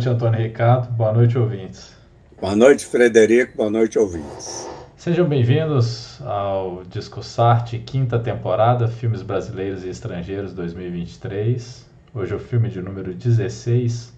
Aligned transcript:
Boa 0.00 0.06
noite, 0.06 0.08
Antônio 0.08 0.40
Ricardo. 0.40 0.90
Boa 0.92 1.12
noite, 1.12 1.38
ouvintes. 1.38 1.92
Boa 2.40 2.56
noite, 2.56 2.86
Frederico. 2.86 3.58
Boa 3.58 3.68
noite, 3.68 3.98
ouvintes. 3.98 4.66
Sejam 4.96 5.28
bem-vindos 5.28 6.18
ao 6.22 6.84
Discussarte, 6.84 7.78
quinta 7.78 8.18
temporada, 8.18 8.88
Filmes 8.88 9.20
Brasileiros 9.20 9.84
e 9.84 9.90
Estrangeiros 9.90 10.54
2023. 10.54 11.86
Hoje 12.14 12.32
é 12.32 12.36
o 12.36 12.38
filme 12.38 12.70
de 12.70 12.80
número 12.80 13.12
16, 13.12 14.14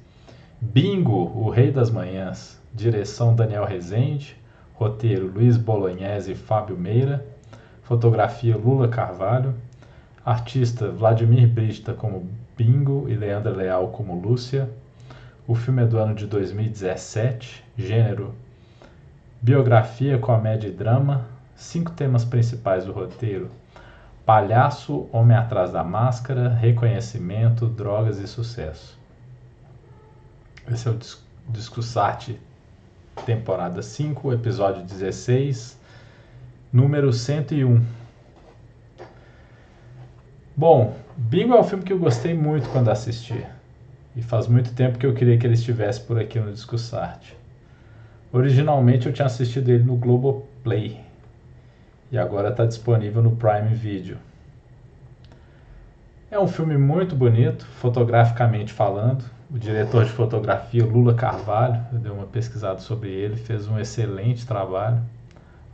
Bingo, 0.61 1.33
o 1.35 1.51
Rei 1.51 1.73
das 1.73 1.91
Manhãs. 1.91 2.61
Direção 2.73 3.35
Daniel 3.35 3.65
Rezende, 3.65 4.37
roteiro 4.75 5.27
Luiz 5.35 5.57
Bolognese 5.57 6.31
e 6.31 6.37
Fábio 6.37 6.77
Meira, 6.77 7.27
fotografia 7.83 8.57
Lula 8.57 8.87
Carvalho, 8.87 9.53
artista 10.25 10.93
Vladimir 10.93 11.49
Brista 11.49 11.93
como 11.93 12.31
Bingo 12.57 13.09
e 13.09 13.17
Leandra 13.17 13.51
Leal 13.51 13.89
como 13.89 14.15
Lúcia. 14.15 14.71
O 15.53 15.55
filme 15.55 15.83
é 15.83 15.85
do 15.85 15.99
ano 15.99 16.15
de 16.15 16.27
2017, 16.27 17.63
gênero 17.77 18.35
biografia, 19.39 20.17
comédia 20.17 20.69
e 20.69 20.73
drama. 20.73 21.27
Cinco 21.55 21.91
temas 21.91 22.25
principais 22.25 22.87
do 22.87 22.93
roteiro: 22.93 23.51
palhaço, 24.25 25.07
homem 25.13 25.37
atrás 25.37 25.71
da 25.71 25.85
máscara, 25.85 26.49
reconhecimento, 26.49 27.67
drogas 27.67 28.19
e 28.19 28.27
sucesso. 28.27 28.99
Esse 30.67 30.89
é 30.89 30.91
o 30.91 30.99
Discussarte 31.51 32.41
temporada 33.27 33.83
5, 33.83 34.33
episódio 34.33 34.83
16, 34.83 35.79
número 36.73 37.13
101. 37.13 37.85
Bom, 40.57 40.97
Bingo 41.15 41.53
é 41.53 41.61
um 41.61 41.65
filme 41.65 41.85
que 41.85 41.93
eu 41.93 41.99
gostei 41.99 42.33
muito 42.33 42.71
quando 42.71 42.89
assisti. 42.89 43.45
E 44.15 44.23
faz 44.23 44.47
muito 44.47 44.75
tempo 44.75 44.99
que 44.99 45.07
eu 45.07 45.15
queria 45.15 45.39
que 45.39 45.47
ele 45.47 45.55
estivesse 45.55 46.01
por 46.01 46.19
aqui 46.19 46.39
no 46.39 46.53
Discussarte. 46.53 47.37
Originalmente 48.33 49.07
eu 49.07 49.13
tinha 49.13 49.27
assistido 49.27 49.69
ele 49.71 49.85
no 49.85 49.97
Globoplay. 49.97 51.01
E 52.11 52.19
agora 52.19 52.51
está 52.51 52.67
disponível 52.67 53.23
no 53.23 53.37
Prime 53.37 53.75
Video. 53.75 54.19
É 56.31 56.39
um 56.39 56.49
filme 56.49 56.79
muito 56.79 57.15
bonito, 57.15 57.67
fotograficamente 57.67 58.73
falando. 58.73 59.25
O 59.51 59.59
diretor 59.59 60.05
de 60.05 60.11
fotografia, 60.11 60.83
Lula 60.83 61.13
Carvalho, 61.13 61.79
eu 61.93 61.99
dei 61.99 62.11
uma 62.11 62.25
pesquisada 62.25 62.81
sobre 62.81 63.11
ele, 63.11 63.37
fez 63.37 63.69
um 63.69 63.79
excelente 63.79 64.47
trabalho. 64.47 65.03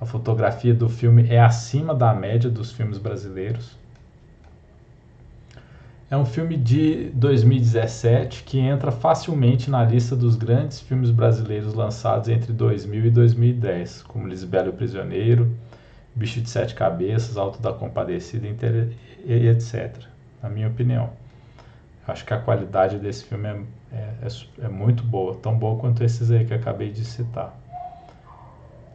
A 0.00 0.04
fotografia 0.04 0.74
do 0.74 0.88
filme 0.88 1.28
é 1.28 1.40
acima 1.40 1.94
da 1.94 2.12
média 2.12 2.50
dos 2.50 2.72
filmes 2.72 2.98
brasileiros. 2.98 3.76
É 6.10 6.16
um 6.16 6.24
filme 6.24 6.56
de 6.56 7.10
2017 7.10 8.42
que 8.44 8.58
entra 8.58 8.90
facilmente 8.90 9.70
na 9.70 9.84
lista 9.84 10.16
dos 10.16 10.36
grandes 10.36 10.80
filmes 10.80 11.10
brasileiros 11.10 11.74
lançados 11.74 12.30
entre 12.30 12.50
2000 12.50 13.04
e 13.04 13.10
2010, 13.10 14.04
como 14.04 14.26
Lisbelo 14.26 14.72
Prisioneiro, 14.72 15.54
Bicho 16.14 16.40
de 16.40 16.48
Sete 16.48 16.74
Cabeças, 16.74 17.36
Alto 17.36 17.60
da 17.60 17.74
Compadecida 17.74 18.48
e 19.26 19.48
etc. 19.48 19.96
Na 20.42 20.48
minha 20.48 20.68
opinião. 20.68 21.10
Acho 22.06 22.24
que 22.24 22.32
a 22.32 22.38
qualidade 22.38 22.98
desse 22.98 23.24
filme 23.24 23.46
é, 23.46 23.60
é, 23.92 24.14
é, 24.22 24.64
é 24.64 24.68
muito 24.68 25.02
boa, 25.02 25.34
tão 25.34 25.58
boa 25.58 25.78
quanto 25.78 26.02
esses 26.02 26.30
aí 26.30 26.46
que 26.46 26.54
acabei 26.54 26.90
de 26.90 27.04
citar. 27.04 27.54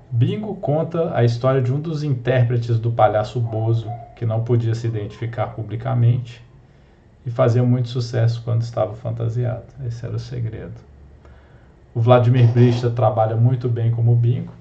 Bingo 0.09 0.55
conta 0.55 1.15
a 1.15 1.23
história 1.23 1.61
de 1.61 1.71
um 1.71 1.79
dos 1.79 2.03
intérpretes 2.03 2.79
do 2.79 2.91
palhaço 2.91 3.39
Bozo, 3.39 3.87
que 4.15 4.25
não 4.25 4.43
podia 4.43 4.73
se 4.73 4.87
identificar 4.87 5.47
publicamente 5.49 6.42
e 7.25 7.31
fazia 7.31 7.63
muito 7.63 7.89
sucesso 7.89 8.41
quando 8.43 8.61
estava 8.61 8.93
fantasiado. 8.93 9.65
Esse 9.85 10.05
era 10.05 10.15
o 10.15 10.19
segredo. 10.19 10.73
O 11.95 12.01
Vladimir 12.01 12.51
Brista 12.51 12.89
trabalha 12.89 13.35
muito 13.35 13.69
bem 13.69 13.91
como 13.91 14.15
Bingo, 14.15 14.51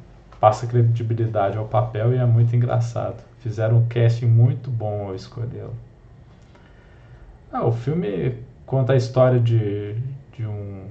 passa 0.40 0.66
credibilidade 0.66 1.56
ao 1.56 1.64
papel 1.64 2.12
e 2.12 2.18
é 2.18 2.26
muito 2.26 2.54
engraçado. 2.54 3.22
Fizeram 3.40 3.78
um 3.78 3.86
casting 3.86 4.26
muito 4.26 4.70
bom 4.70 5.08
ao 5.08 5.14
escolhê-lo. 5.14 5.74
Ah, 7.52 7.64
o 7.64 7.72
filme 7.72 8.36
conta 8.66 8.92
a 8.92 8.96
história 8.96 9.40
de, 9.40 9.94
de, 10.36 10.46
um, 10.46 10.86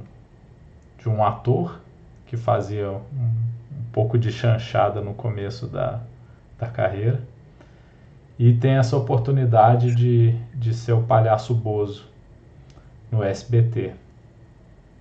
de 0.99 1.09
um 1.09 1.23
ator 1.23 1.79
que 2.27 2.37
fazia 2.37 2.89
um, 2.89 3.01
um 3.19 3.83
pouco 3.91 4.17
de 4.17 4.31
chanchada 4.31 5.01
no 5.01 5.13
começo 5.13 5.67
da, 5.67 6.01
da 6.59 6.67
carreira 6.67 7.21
e 8.37 8.53
tem 8.53 8.71
essa 8.71 8.97
oportunidade 8.97 9.93
de, 9.93 10.35
de 10.61 10.75
ser 10.75 10.93
o 10.93 11.01
palhaço 11.01 11.55
Bozo 11.55 12.05
no 13.11 13.23
SBT. 13.23 13.93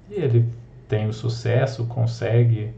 E 0.09 0.15
ele 0.15 0.49
tem 0.89 1.07
o 1.07 1.13
sucesso, 1.13 1.85
consegue, 1.85 2.73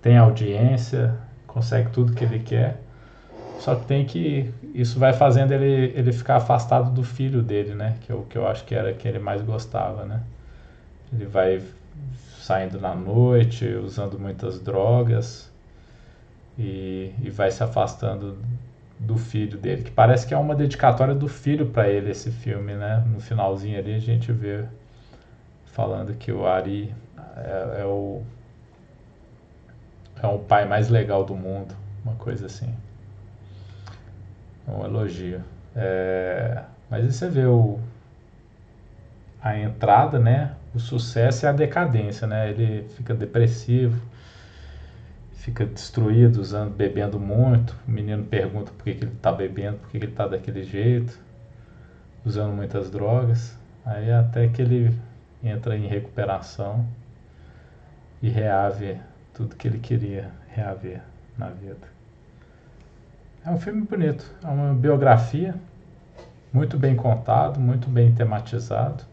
tem 0.00 0.16
audiência, 0.16 1.14
consegue 1.46 1.90
tudo 1.90 2.14
que 2.14 2.24
ele 2.24 2.38
quer. 2.38 2.80
Só 3.60 3.74
que 3.74 3.84
tem 3.84 4.06
que. 4.06 4.52
Isso 4.74 4.98
vai 4.98 5.12
fazendo 5.12 5.52
ele, 5.52 5.92
ele 5.94 6.12
ficar 6.12 6.36
afastado 6.36 6.90
do 6.90 7.02
filho 7.02 7.42
dele, 7.42 7.74
né? 7.74 7.96
Que 8.00 8.10
é 8.10 8.14
o 8.14 8.22
que 8.22 8.36
eu 8.36 8.46
acho 8.48 8.64
que 8.64 8.74
era 8.74 8.94
que 8.94 9.06
ele 9.06 9.18
mais 9.18 9.42
gostava, 9.42 10.04
né? 10.06 10.22
Ele 11.12 11.26
vai 11.26 11.62
saindo 12.38 12.80
na 12.80 12.94
noite, 12.94 13.66
usando 13.66 14.18
muitas 14.18 14.58
drogas 14.60 15.50
e, 16.58 17.12
e 17.22 17.30
vai 17.30 17.50
se 17.50 17.62
afastando 17.62 18.38
do 18.98 19.16
filho 19.16 19.58
dele, 19.58 19.82
que 19.82 19.90
parece 19.90 20.26
que 20.26 20.32
é 20.32 20.38
uma 20.38 20.54
dedicatória 20.54 21.14
do 21.14 21.28
filho 21.28 21.66
para 21.66 21.88
ele 21.88 22.10
esse 22.10 22.30
filme, 22.30 22.74
né? 22.74 23.04
No 23.06 23.20
finalzinho 23.20 23.78
ali 23.78 23.94
a 23.94 23.98
gente 23.98 24.32
vê 24.32 24.64
falando 25.66 26.14
que 26.14 26.32
o 26.32 26.46
Ari 26.46 26.94
é, 27.36 27.80
é, 27.80 27.84
o 27.84 28.22
é 30.22 30.26
o 30.26 30.38
pai 30.38 30.66
mais 30.66 30.88
legal 30.88 31.24
do 31.24 31.34
mundo, 31.34 31.74
uma 32.02 32.14
coisa 32.14 32.46
assim. 32.46 32.74
Um 34.66 34.84
elogio. 34.84 35.42
É, 35.74 36.62
mas 36.88 37.04
aí 37.04 37.12
você 37.12 37.28
vê 37.28 37.44
o, 37.44 37.78
a 39.42 39.58
entrada, 39.58 40.18
né? 40.18 40.54
O 40.74 40.78
sucesso 40.78 41.44
e 41.44 41.48
a 41.48 41.52
decadência, 41.52 42.26
né? 42.26 42.50
Ele 42.50 42.88
fica 42.96 43.14
depressivo, 43.14 44.00
fica 45.46 45.64
destruído, 45.64 46.40
usando, 46.40 46.74
bebendo 46.74 47.20
muito. 47.20 47.76
O 47.86 47.90
menino 47.92 48.24
pergunta 48.24 48.72
por 48.72 48.82
que, 48.82 48.94
que 48.94 49.04
ele 49.04 49.12
está 49.12 49.30
bebendo, 49.30 49.78
por 49.78 49.90
que, 49.90 49.98
que 50.00 50.04
ele 50.04 50.12
está 50.12 50.26
daquele 50.26 50.64
jeito, 50.64 51.16
usando 52.24 52.52
muitas 52.52 52.90
drogas. 52.90 53.56
Aí 53.84 54.10
até 54.10 54.48
que 54.48 54.60
ele 54.60 54.92
entra 55.44 55.76
em 55.76 55.86
recuperação 55.86 56.84
e 58.20 58.28
reave 58.28 58.98
tudo 59.32 59.54
que 59.54 59.68
ele 59.68 59.78
queria 59.78 60.32
reaver 60.48 61.00
na 61.38 61.48
vida. 61.50 61.86
É 63.44 63.50
um 63.50 63.60
filme 63.60 63.82
bonito, 63.82 64.28
é 64.42 64.48
uma 64.48 64.74
biografia 64.74 65.54
muito 66.52 66.76
bem 66.76 66.96
contado, 66.96 67.60
muito 67.60 67.88
bem 67.88 68.12
tematizado. 68.12 69.04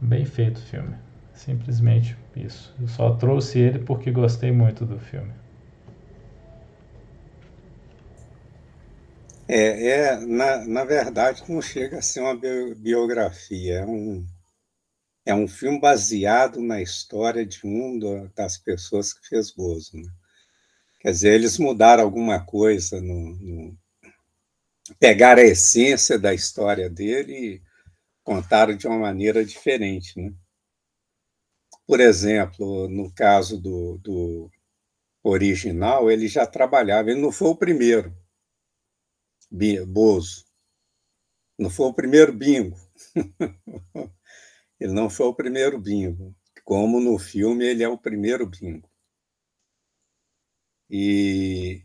Bem 0.00 0.24
feito 0.24 0.56
o 0.56 0.62
filme. 0.62 0.96
Simplesmente 1.44 2.16
isso. 2.36 2.72
Eu 2.80 2.86
só 2.86 3.16
trouxe 3.16 3.58
ele 3.58 3.80
porque 3.80 4.12
gostei 4.12 4.52
muito 4.52 4.86
do 4.86 5.00
filme. 5.00 5.32
É, 9.48 9.88
é 9.88 10.16
na, 10.20 10.64
na 10.64 10.84
verdade, 10.84 11.42
não 11.48 11.60
chega 11.60 11.98
a 11.98 12.02
ser 12.02 12.20
uma 12.20 12.38
biografia, 12.76 13.80
é 13.80 13.84
um, 13.84 14.24
é 15.26 15.34
um 15.34 15.48
filme 15.48 15.80
baseado 15.80 16.60
na 16.60 16.80
história 16.80 17.44
de 17.44 17.66
um 17.66 17.98
das 18.36 18.56
pessoas 18.56 19.12
que 19.12 19.28
fez 19.28 19.50
Bozo. 19.50 19.96
Né? 19.96 20.08
Quer 21.00 21.10
dizer, 21.10 21.34
eles 21.34 21.58
mudaram 21.58 22.04
alguma 22.04 22.38
coisa, 22.44 23.00
no, 23.00 23.34
no, 23.34 23.78
pegaram 25.00 25.42
a 25.42 25.46
essência 25.46 26.16
da 26.20 26.32
história 26.32 26.88
dele 26.88 27.32
e 27.32 27.62
contaram 28.22 28.76
de 28.76 28.86
uma 28.86 28.98
maneira 28.98 29.44
diferente. 29.44 30.20
Né? 30.20 30.32
Por 31.86 32.00
exemplo, 32.00 32.88
no 32.88 33.12
caso 33.12 33.60
do, 33.60 33.98
do 33.98 34.50
original, 35.22 36.10
ele 36.10 36.28
já 36.28 36.46
trabalhava, 36.46 37.10
ele 37.10 37.20
não 37.20 37.32
foi 37.32 37.48
o 37.48 37.56
primeiro, 37.56 38.14
Bozo. 39.86 40.44
Não 41.58 41.68
foi 41.70 41.86
o 41.86 41.94
primeiro 41.94 42.32
bingo. 42.32 42.76
ele 44.80 44.92
não 44.92 45.10
foi 45.10 45.26
o 45.26 45.34
primeiro 45.34 45.78
bingo. 45.78 46.34
Como 46.64 47.00
no 47.00 47.18
filme 47.18 47.64
ele 47.66 47.82
é 47.82 47.88
o 47.88 47.98
primeiro 47.98 48.46
bingo. 48.46 48.90
E 50.90 51.84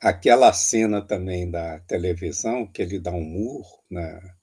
aquela 0.00 0.52
cena 0.52 1.00
também 1.06 1.50
da 1.50 1.80
televisão, 1.80 2.66
que 2.66 2.82
ele 2.82 2.98
dá 2.98 3.10
um 3.12 3.24
murro 3.24 3.84
na, 3.90 4.36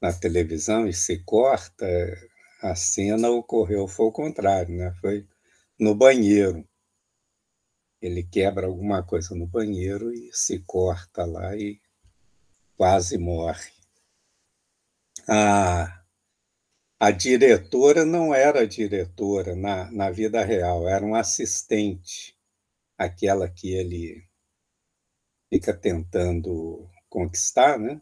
na 0.00 0.12
televisão 0.12 0.88
e 0.88 0.92
se 0.92 1.22
corta, 1.24 1.86
a 2.62 2.74
cena 2.74 3.30
ocorreu, 3.30 3.88
foi 3.88 4.06
o 4.06 4.12
contrário, 4.12 4.76
né? 4.76 4.92
Foi 5.00 5.26
no 5.78 5.94
banheiro. 5.94 6.66
Ele 8.00 8.22
quebra 8.22 8.66
alguma 8.66 9.02
coisa 9.02 9.34
no 9.34 9.46
banheiro 9.46 10.12
e 10.12 10.30
se 10.32 10.60
corta 10.60 11.24
lá 11.24 11.56
e 11.56 11.80
quase 12.76 13.18
morre. 13.18 13.70
A, 15.28 16.02
a 16.98 17.10
diretora 17.10 18.04
não 18.04 18.34
era 18.34 18.66
diretora 18.66 19.54
na, 19.54 19.90
na 19.90 20.10
vida 20.10 20.44
real, 20.44 20.88
era 20.88 21.04
um 21.04 21.14
assistente, 21.14 22.36
aquela 22.96 23.48
que 23.48 23.72
ele 23.72 24.26
fica 25.50 25.74
tentando 25.74 26.88
conquistar, 27.08 27.78
né? 27.78 28.00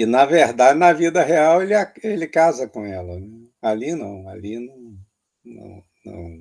E, 0.00 0.06
na 0.06 0.24
verdade, 0.24 0.78
na 0.78 0.94
vida 0.94 1.22
real, 1.22 1.62
ele, 1.62 1.74
ele 2.02 2.26
casa 2.26 2.66
com 2.66 2.86
ela. 2.86 3.20
Né? 3.20 3.50
Ali 3.60 3.94
não, 3.94 4.26
ali 4.30 4.58
não, 4.58 4.98
não, 5.44 5.84
não, 6.06 6.38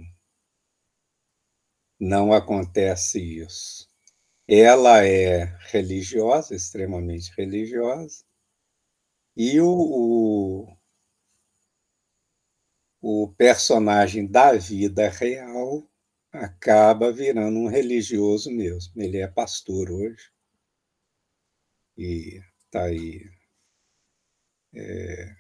não 1.99 2.33
acontece 2.33 3.19
isso. 3.19 3.85
Ela 4.47 5.05
é 5.05 5.43
religiosa, 5.71 6.55
extremamente 6.55 7.33
religiosa, 7.37 8.23
e 9.35 9.59
o, 9.59 9.67
o, 9.67 10.77
o 13.01 13.33
personagem 13.33 14.25
da 14.25 14.53
vida 14.53 15.09
real 15.09 15.85
acaba 16.31 17.11
virando 17.11 17.59
um 17.59 17.67
religioso 17.67 18.49
mesmo. 18.49 18.93
Ele 18.95 19.17
é 19.17 19.27
pastor 19.27 19.91
hoje 19.91 20.31
e 21.97 22.41
está 22.63 22.83
aí 22.83 23.38
é, 24.73 25.33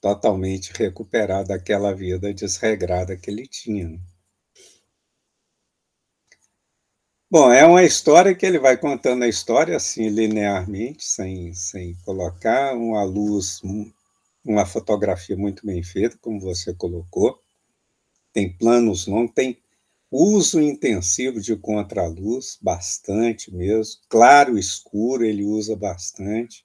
totalmente 0.00 0.72
recuperado 0.74 1.48
daquela 1.48 1.94
vida 1.94 2.32
desregrada 2.34 3.16
que 3.16 3.30
ele 3.30 3.46
tinha. 3.46 4.00
Bom, 7.30 7.52
é 7.52 7.66
uma 7.66 7.82
história 7.84 8.34
que 8.34 8.46
ele 8.46 8.58
vai 8.58 8.76
contando 8.76 9.24
a 9.24 9.28
história 9.28 9.76
assim 9.76 10.08
linearmente, 10.08 11.04
sem, 11.04 11.52
sem 11.54 11.94
colocar 12.04 12.74
uma 12.76 13.02
luz, 13.02 13.60
uma 14.44 14.64
fotografia 14.64 15.36
muito 15.36 15.66
bem 15.66 15.82
feita, 15.82 16.16
como 16.20 16.40
você 16.40 16.72
colocou. 16.72 17.40
Tem 18.32 18.52
planos 18.56 19.06
longos, 19.08 19.34
tem 19.34 19.58
uso 20.10 20.60
intensivo 20.60 21.40
de 21.40 21.56
contraluz, 21.56 22.58
bastante 22.62 23.52
mesmo. 23.52 24.00
Claro, 24.08 24.58
escuro, 24.58 25.24
ele 25.24 25.44
usa 25.44 25.74
bastante. 25.76 26.64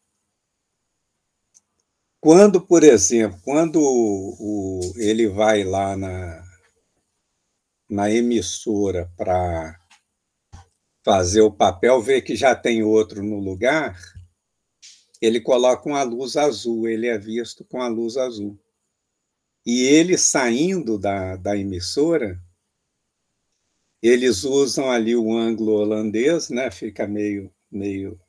Quando, 2.21 2.61
por 2.61 2.83
exemplo, 2.83 3.41
quando 3.43 3.81
o, 3.81 4.35
o 4.39 4.93
ele 4.97 5.27
vai 5.27 5.63
lá 5.63 5.97
na, 5.97 6.43
na 7.89 8.11
emissora 8.11 9.11
para 9.17 9.75
fazer 11.03 11.41
o 11.41 11.51
papel, 11.51 11.99
vê 11.99 12.21
que 12.21 12.35
já 12.35 12.55
tem 12.55 12.83
outro 12.83 13.23
no 13.23 13.39
lugar, 13.39 13.99
ele 15.19 15.41
coloca 15.41 15.89
uma 15.89 16.03
luz 16.03 16.37
azul, 16.37 16.87
ele 16.87 17.07
é 17.07 17.17
visto 17.17 17.65
com 17.65 17.81
a 17.81 17.87
luz 17.87 18.15
azul. 18.17 18.55
E 19.65 19.81
ele 19.81 20.15
saindo 20.15 20.99
da, 20.99 21.35
da 21.35 21.57
emissora, 21.57 22.39
eles 23.99 24.43
usam 24.43 24.91
ali 24.91 25.15
o 25.15 25.35
ângulo 25.35 25.73
holandês, 25.73 26.49
né? 26.49 26.69
fica 26.69 27.07
meio, 27.07 27.51
meio 27.71 28.21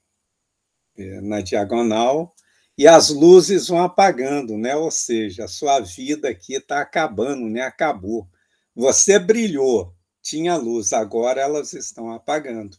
é, 0.96 1.20
na 1.20 1.42
diagonal, 1.42 2.34
e 2.76 2.86
as 2.86 3.10
luzes 3.10 3.68
vão 3.68 3.82
apagando, 3.82 4.56
né? 4.56 4.74
Ou 4.76 4.90
seja, 4.90 5.44
a 5.44 5.48
sua 5.48 5.80
vida 5.80 6.28
aqui 6.28 6.54
está 6.54 6.80
acabando, 6.80 7.48
né? 7.48 7.62
Acabou. 7.62 8.28
Você 8.74 9.18
brilhou, 9.18 9.94
tinha 10.22 10.56
luz, 10.56 10.92
agora 10.92 11.40
elas 11.40 11.72
estão 11.74 12.10
apagando. 12.10 12.78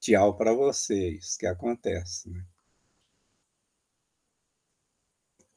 Tchau 0.00 0.36
para 0.36 0.52
vocês, 0.52 1.36
que 1.36 1.46
acontece. 1.46 2.30
Né? 2.30 2.44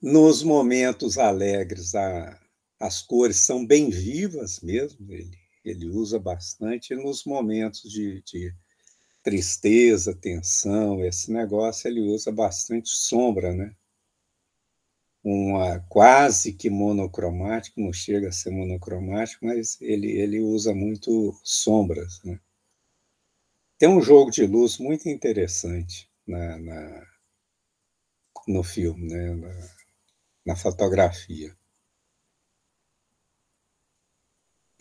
Nos 0.02 0.44
momentos 0.44 1.18
alegres, 1.18 1.96
a, 1.96 2.40
as 2.80 3.02
cores 3.02 3.38
são 3.38 3.66
bem 3.66 3.90
vivas 3.90 4.60
mesmo, 4.60 5.14
ele, 5.14 5.38
ele 5.64 5.88
usa 5.88 6.20
bastante. 6.20 6.96
Nos 6.96 7.24
momentos 7.24 7.84
de, 7.84 8.22
de 8.24 8.54
tristeza, 9.24 10.14
tensão, 10.14 11.04
esse 11.04 11.32
negócio, 11.32 11.88
ele 11.88 12.02
usa 12.02 12.32
bastante 12.32 12.90
sombra, 12.90 13.54
né? 13.54 13.74
Uma 15.24 15.80
quase 15.88 16.54
que 16.54 16.70
monocromático, 16.70 17.80
não 17.80 17.94
chega 17.94 18.28
a 18.28 18.32
ser 18.32 18.52
monocromático, 18.52 19.46
mas 19.46 19.82
ele, 19.82 20.12
ele 20.12 20.42
usa 20.42 20.76
muito 20.76 21.34
sombras, 21.42 22.22
né? 22.24 22.40
Tem 23.78 23.88
um 23.88 24.02
jogo 24.02 24.30
de 24.30 24.46
luz 24.46 24.78
muito 24.78 25.08
interessante 25.08 26.10
na, 26.28 26.58
na 26.58 27.08
no 28.48 28.64
filme, 28.64 29.08
né? 29.08 29.34
na, 29.36 29.70
na 30.46 30.56
fotografia. 30.56 31.56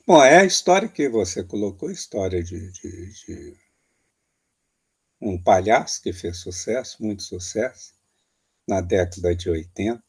Bom, 0.07 0.23
é 0.23 0.39
a 0.39 0.45
história 0.45 0.89
que 0.89 1.09
você 1.09 1.45
colocou, 1.45 1.91
história 1.91 2.43
de, 2.43 2.73
de, 2.73 3.13
de 3.25 3.57
um 5.23 5.41
palhaço 5.41 6.03
que 6.03 6.13
fez 6.13 6.39
sucesso, 6.39 7.03
muito 7.03 7.23
sucesso, 7.23 7.95
na 8.67 8.81
década 8.81 9.35
de 9.35 9.49
80. 9.49 10.03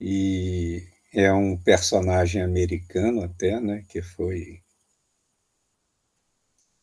E 0.00 0.84
é 1.14 1.32
um 1.32 1.56
personagem 1.56 2.42
americano 2.42 3.22
até, 3.22 3.60
né, 3.60 3.84
que 3.88 4.02
foi 4.02 4.60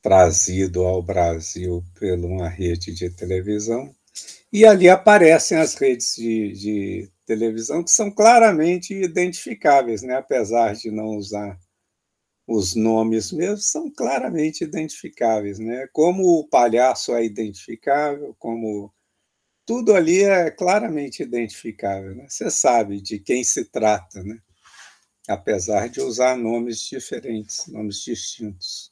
trazido 0.02 0.86
ao 0.86 1.04
Brasil 1.04 1.84
por 1.94 2.18
uma 2.20 2.48
rede 2.48 2.94
de 2.94 3.10
televisão. 3.10 3.94
E 4.52 4.66
ali 4.66 4.88
aparecem 4.90 5.58
as 5.58 5.76
redes 5.76 6.16
de, 6.16 6.54
de 6.54 7.12
televisão 7.26 7.84
que 7.84 7.92
são 7.92 8.10
claramente 8.10 8.94
identificáveis, 8.94 10.02
né? 10.02 10.16
apesar 10.16 10.74
de 10.74 10.90
não 10.90 11.18
usar 11.18 11.60
os 12.52 12.76
nomes 12.76 13.32
mesmo 13.32 13.58
são 13.58 13.92
claramente 13.92 14.64
identificáveis, 14.64 15.60
né? 15.60 15.88
Como 15.94 16.24
o 16.40 16.48
palhaço 16.48 17.14
é 17.14 17.24
identificável, 17.24 18.36
como 18.40 18.92
tudo 19.66 19.94
ali 19.94 20.24
é 20.24 20.50
claramente 20.50 21.22
identificável, 21.22 22.16
né? 22.16 22.28
Você 22.28 22.50
sabe 22.50 23.02
de 23.02 23.20
quem 23.20 23.44
se 23.44 23.66
trata, 23.66 24.24
né? 24.24 24.40
Apesar 25.28 25.90
de 25.90 26.02
usar 26.02 26.36
nomes 26.36 26.82
diferentes, 26.82 27.68
nomes 27.68 28.02
distintos. 28.02 28.92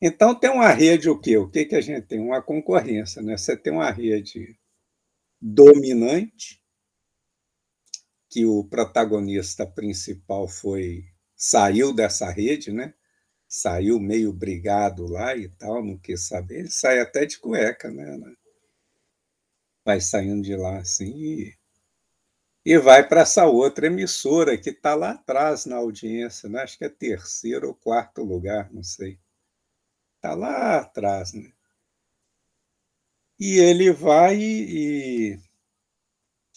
Então 0.00 0.34
tem 0.38 0.50
uma 0.50 0.68
rede 0.68 1.08
o 1.08 1.18
quê? 1.18 1.38
O 1.38 1.48
que 1.48 1.64
que 1.64 1.74
a 1.76 1.80
gente 1.80 2.06
tem? 2.06 2.20
Uma 2.20 2.42
concorrência, 2.42 3.22
né? 3.22 3.38
Você 3.38 3.56
tem 3.56 3.72
uma 3.72 3.90
rede 3.90 4.54
dominante 5.40 6.62
que 8.30 8.44
o 8.44 8.64
protagonista 8.64 9.66
principal 9.66 10.46
foi 10.46 11.06
saiu 11.38 11.92
dessa 11.94 12.28
rede, 12.30 12.72
né? 12.72 12.92
Saiu 13.48 14.00
meio 14.00 14.32
brigado 14.32 15.06
lá 15.06 15.36
e 15.36 15.48
tal, 15.48 15.82
não 15.84 15.96
quis 15.96 16.26
saber. 16.26 16.60
Ele 16.60 16.70
sai 16.70 17.00
até 17.00 17.24
de 17.24 17.38
cueca, 17.38 17.90
né? 17.90 18.18
Vai 19.84 20.00
saindo 20.00 20.42
de 20.42 20.54
lá 20.56 20.78
assim 20.78 21.12
e, 21.16 21.58
e 22.64 22.78
vai 22.78 23.08
para 23.08 23.22
essa 23.22 23.46
outra 23.46 23.86
emissora 23.86 24.58
que 24.58 24.70
está 24.70 24.94
lá 24.94 25.12
atrás 25.12 25.64
na 25.64 25.76
audiência, 25.76 26.48
né? 26.48 26.62
Acho 26.62 26.76
que 26.78 26.84
é 26.84 26.88
terceiro 26.88 27.68
ou 27.68 27.74
quarto 27.74 28.22
lugar, 28.22 28.70
não 28.72 28.82
sei. 28.82 29.18
Está 30.16 30.34
lá 30.34 30.78
atrás, 30.78 31.32
né? 31.32 31.52
E 33.40 33.58
ele 33.58 33.90
vai 33.92 34.36
e, 34.36 35.38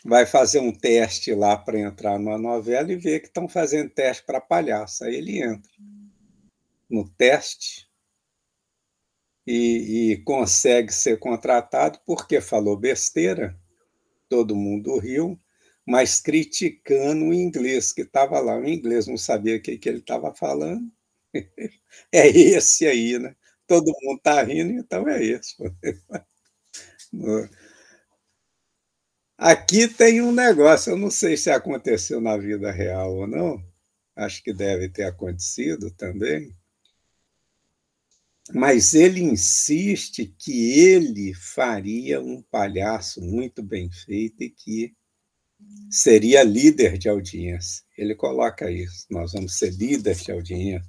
vai 0.04 0.26
fazer 0.26 0.60
um 0.60 0.72
teste 0.72 1.34
lá 1.34 1.58
para 1.58 1.80
entrar 1.80 2.18
numa 2.18 2.38
novela 2.38 2.92
e 2.92 2.96
vê 2.96 3.20
que 3.20 3.28
estão 3.28 3.48
fazendo 3.48 3.90
teste 3.90 4.24
para 4.26 4.42
palhaço. 4.42 5.04
Aí 5.04 5.16
ele 5.16 5.42
entra 5.42 5.72
no 6.90 7.08
teste 7.08 7.88
e, 9.46 10.12
e, 10.12 10.18
consegue 10.24 10.94
ser 10.94 11.20
contratado 11.20 12.00
porque 12.06 12.42
falou 12.42 12.78
besteira, 12.78 13.58
todo 14.30 14.56
mundo 14.56 14.98
riu, 15.00 15.40
mas 15.86 16.20
criticando 16.20 17.26
o 17.26 17.34
inglês 17.34 17.94
que 17.94 18.02
estava 18.02 18.40
lá. 18.40 18.58
O 18.58 18.68
inglês 18.68 19.08
não 19.08 19.18
sabia 19.18 19.58
o 19.58 19.62
que, 19.62 19.78
que 19.78 19.90
ele 19.90 20.00
estava 20.00 20.34
falando. 20.34 20.92
é 22.12 22.28
esse 22.28 22.88
aí, 22.88 23.20
né? 23.20 23.36
Todo 23.68 23.94
mundo 24.02 24.18
está 24.18 24.44
rindo, 24.44 24.80
então 24.80 25.08
é 25.08 25.24
esse. 25.24 25.56
Aqui 29.44 29.88
tem 29.88 30.22
um 30.22 30.32
negócio, 30.32 30.92
eu 30.92 30.98
não 30.98 31.10
sei 31.10 31.36
se 31.36 31.50
aconteceu 31.50 32.22
na 32.22 32.38
vida 32.38 32.72
real 32.72 33.16
ou 33.16 33.26
não, 33.26 33.60
acho 34.16 34.44
que 34.44 34.54
deve 34.54 34.88
ter 34.88 35.02
acontecido 35.02 35.90
também, 35.90 36.56
mas 38.54 38.94
ele 38.94 39.20
insiste 39.20 40.28
que 40.38 40.80
ele 40.80 41.34
faria 41.34 42.22
um 42.22 42.44
palhaço 42.52 43.20
muito 43.20 43.64
bem 43.64 43.90
feito 43.90 44.44
e 44.44 44.50
que 44.52 44.94
seria 45.90 46.44
líder 46.44 47.00
de 47.00 47.10
audiência. 47.10 47.84
Ele 47.98 48.14
coloca 48.14 48.70
isso, 48.70 49.08
nós 49.10 49.32
vamos 49.32 49.58
ser 49.58 49.72
líder 49.72 50.18
de 50.18 50.32
audiência. 50.32 50.88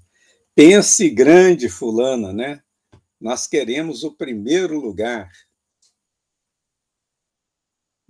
Pense 0.54 1.08
grande, 1.08 1.70
fulana, 1.70 2.34
né? 2.34 2.62
Nós 3.18 3.46
queremos 3.46 4.04
o 4.04 4.14
primeiro 4.14 4.78
lugar. 4.78 5.32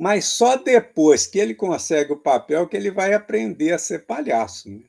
Mas 0.03 0.25
só 0.25 0.57
depois 0.57 1.29
que 1.29 1.39
ele 1.39 1.55
consegue 1.55 2.13
o 2.13 2.21
papel 2.21 2.69
que 2.69 2.77
ele 2.77 2.91
vai 2.91 3.15
aprender 3.15 3.71
a 3.71 3.79
ser 3.79 4.05
palhaço. 4.05 4.69
Né? 4.69 4.85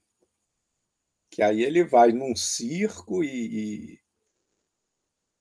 Que 1.29 1.43
aí 1.43 1.61
ele 1.61 1.83
vai 1.83 2.11
num 2.11 2.35
circo 2.35 3.23
e, 3.23 3.99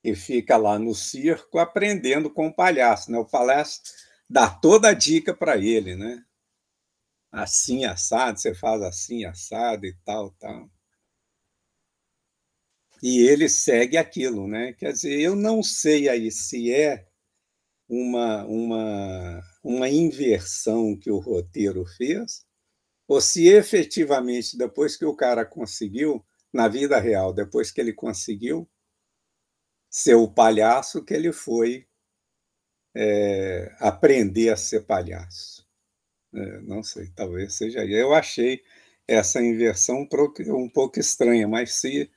e, 0.05 0.11
e 0.11 0.15
fica 0.15 0.59
lá 0.59 0.79
no 0.79 0.95
circo 0.95 1.59
aprendendo 1.59 2.31
com 2.31 2.49
o 2.49 2.55
palhaço. 2.55 3.11
Né? 3.11 3.17
O 3.17 3.25
palhaço 3.25 3.81
dá 4.29 4.47
toda 4.51 4.91
a 4.91 4.93
dica 4.93 5.35
para 5.35 5.57
ele, 5.57 5.97
né? 5.97 6.23
Assim, 7.33 7.87
assado, 7.87 8.39
você 8.39 8.55
faz 8.55 8.83
assim, 8.83 9.25
assado 9.25 9.87
e 9.87 9.97
tal, 10.05 10.33
tal. 10.33 10.71
E 13.03 13.21
ele 13.27 13.49
segue 13.49 13.97
aquilo, 13.97 14.47
né? 14.47 14.75
Quer 14.75 14.93
dizer, 14.93 15.19
eu 15.19 15.35
não 15.35 15.63
sei 15.63 16.11
aí 16.11 16.31
se 16.31 16.71
é 16.71 17.11
uma, 17.89 18.45
uma, 18.47 19.43
uma 19.63 19.89
inversão 19.89 20.97
que 20.97 21.11
o 21.11 21.19
roteiro 21.19 21.85
fez, 21.85 22.45
ou 23.09 23.21
se 23.21 23.49
efetivamente, 23.49 24.57
depois 24.57 24.97
que 24.97 25.05
o 25.05 25.17
cara 25.17 25.45
conseguiu, 25.45 26.25
na 26.53 26.69
vida 26.69 26.99
real, 27.01 27.33
depois 27.33 27.71
que 27.71 27.81
ele 27.81 27.93
conseguiu 27.93 28.69
ser 29.91 30.15
o 30.15 30.29
palhaço, 30.29 31.05
que 31.05 31.15
ele 31.15 31.33
foi 31.33 31.87
é, 32.95 33.75
aprender 33.79 34.51
a 34.51 34.57
ser 34.57 34.83
palhaço. 34.87 35.67
É, 36.35 36.61
não 36.63 36.83
sei, 36.83 37.11
talvez 37.15 37.55
seja. 37.55 37.85
Eu 37.85 38.15
achei 38.15 38.63
essa 39.07 39.43
inversão 39.43 40.07
um 40.49 40.69
pouco 40.69 40.99
estranha, 40.99 41.49
mas 41.49 41.75
se, 41.75 42.11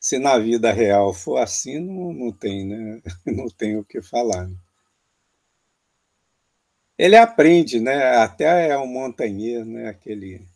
se 0.00 0.18
na 0.18 0.38
vida 0.38 0.72
real 0.72 1.14
for 1.14 1.38
assim, 1.38 1.78
não, 1.80 2.12
não 2.12 2.32
tem, 2.32 2.66
né? 2.66 3.02
Não 3.26 3.48
tem 3.48 3.76
o 3.76 3.84
que 3.84 4.02
falar. 4.02 4.48
Né? 4.48 4.56
Ele 6.98 7.16
aprende, 7.16 7.78
né? 7.78 8.16
Até 8.16 8.68
é 8.68 8.78
um 8.78 8.86
montanheiro, 8.86 9.64
né? 9.64 9.88
Aquele 9.88 10.46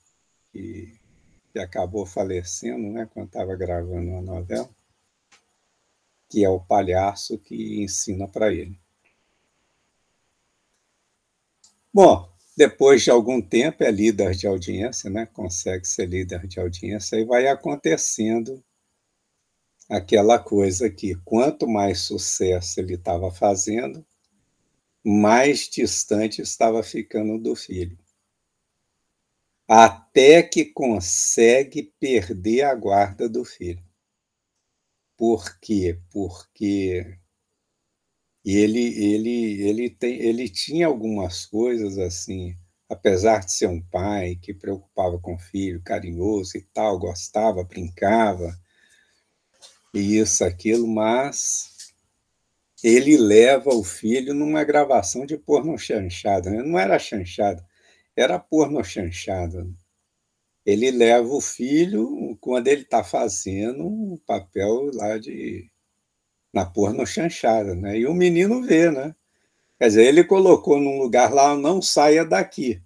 que, 0.52 0.92
que 1.52 1.59
acabou 1.59 2.06
falecendo, 2.06 2.90
né? 2.90 3.09
Quando 3.12 3.26
estava 3.26 3.54
gravando 3.56 4.11
uma 4.11 4.23
novela, 4.23 4.68
que 6.28 6.44
é 6.44 6.49
o 6.49 6.61
palhaço 6.61 7.38
que 7.38 7.82
ensina 7.82 8.26
para 8.26 8.52
ele. 8.52 8.78
Bom, 11.92 12.30
depois 12.56 13.02
de 13.02 13.11
algum 13.11 13.42
tempo 13.42 13.82
é 13.85 13.90
líder 13.90 14.32
de 14.32 14.47
audiência, 14.47 15.11
né? 15.11 15.26
Consegue 15.26 15.87
ser 15.87 16.06
líder 16.06 16.47
de 16.47 16.61
audiência 16.61 17.16
e 17.16 17.25
vai 17.25 17.49
acontecendo 17.49 18.62
aquela 19.88 20.38
coisa 20.38 20.88
que 20.88 21.16
quanto 21.25 21.68
mais 21.68 22.00
sucesso 22.00 22.78
ele 22.80 22.94
estava 22.94 23.30
fazendo, 23.32 24.06
mais 25.04 25.69
distante 25.69 26.42
estava 26.42 26.83
ficando 26.83 27.38
do 27.38 27.57
filho. 27.57 27.99
Até 29.66 30.42
que 30.42 30.64
consegue 30.64 31.95
perder 32.00 32.62
a 32.62 32.75
guarda 32.75 33.28
do 33.28 33.45
filho. 33.45 33.83
Por 35.16 35.59
quê? 35.61 36.00
Porque 36.11 37.19
ele, 38.45 38.80
ele, 39.04 39.62
ele, 39.62 39.90
tem, 39.90 40.16
ele 40.21 40.49
tinha 40.49 40.87
algumas 40.87 41.47
coisas 41.47 41.99
assim, 41.99 42.57
apesar 42.88 43.40
de 43.40 43.52
ser 43.52 43.69
um 43.69 43.83
pai 43.83 44.37
que 44.37 44.52
preocupava 44.54 45.19
com 45.19 45.35
o 45.35 45.38
filho, 45.38 45.83
carinhoso 45.83 46.57
e 46.57 46.62
tal, 46.62 46.99
gostava, 46.99 47.62
brincava, 47.62 48.59
e 49.92 50.19
isso, 50.19 50.45
aquilo, 50.45 50.87
mas 50.87 51.70
ele 52.83 53.17
leva 53.17 53.71
o 53.71 53.85
filho 53.85 54.35
numa 54.35 54.65
gravação 54.65 55.27
de 55.27 55.37
porno 55.37 55.77
chanchada. 55.79 56.51
Né? 56.51 56.63
Não 56.63 56.79
era 56.79 56.99
chanchada, 56.99 57.65
era 58.17 58.39
porno 58.39 58.83
chanchada. 58.85 59.67
Ele 60.65 60.91
leva 60.91 61.29
o 61.29 61.41
filho 61.41 62.37
quando 62.41 62.69
ele 62.69 62.83
está 62.83 63.03
fazendo 63.03 63.87
um 63.87 64.17
papel 64.27 64.91
lá 64.95 65.19
de 65.19 65.71
na 66.53 66.67
porno 66.67 67.07
chanchada, 67.07 67.75
né? 67.75 67.99
E 67.99 68.07
o 68.07 68.15
menino 68.15 68.63
vê, 68.63 68.91
né? 68.91 69.15
Quer 69.79 69.89
dizer, 69.89 70.05
ele 70.07 70.25
colocou 70.25 70.79
num 70.81 70.99
lugar 70.99 71.33
lá, 71.33 71.57
não 71.57 71.81
saia 71.81 72.25
daqui. 72.25 72.83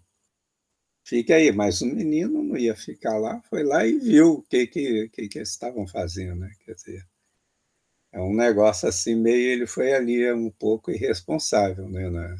Fique 1.03 1.33
aí, 1.33 1.53
mas 1.53 1.83
o 1.83 1.87
menino 1.87 2.43
não 2.43 2.57
ia 2.57 2.77
ficar 2.77 3.19
lá, 3.19 3.41
foi 3.51 3.63
lá 3.63 3.87
e 3.87 3.99
viu 3.99 4.35
o 4.35 4.43
que 4.43 4.67
que, 4.67 5.09
que, 5.11 5.29
que 5.29 5.39
eles 5.39 5.51
estavam 5.51 5.87
fazendo, 5.87 6.37
né? 6.37 6.51
Quer 6.65 6.75
dizer, 6.75 7.07
é 8.14 8.21
um 8.21 8.33
negócio 8.33 8.88
assim 8.88 9.16
meio, 9.16 9.50
ele 9.50 9.66
foi 9.66 9.92
ali 9.92 10.33
um 10.33 10.49
pouco 10.49 10.92
irresponsável, 10.92 11.88
né? 11.88 12.09
Na, 12.09 12.37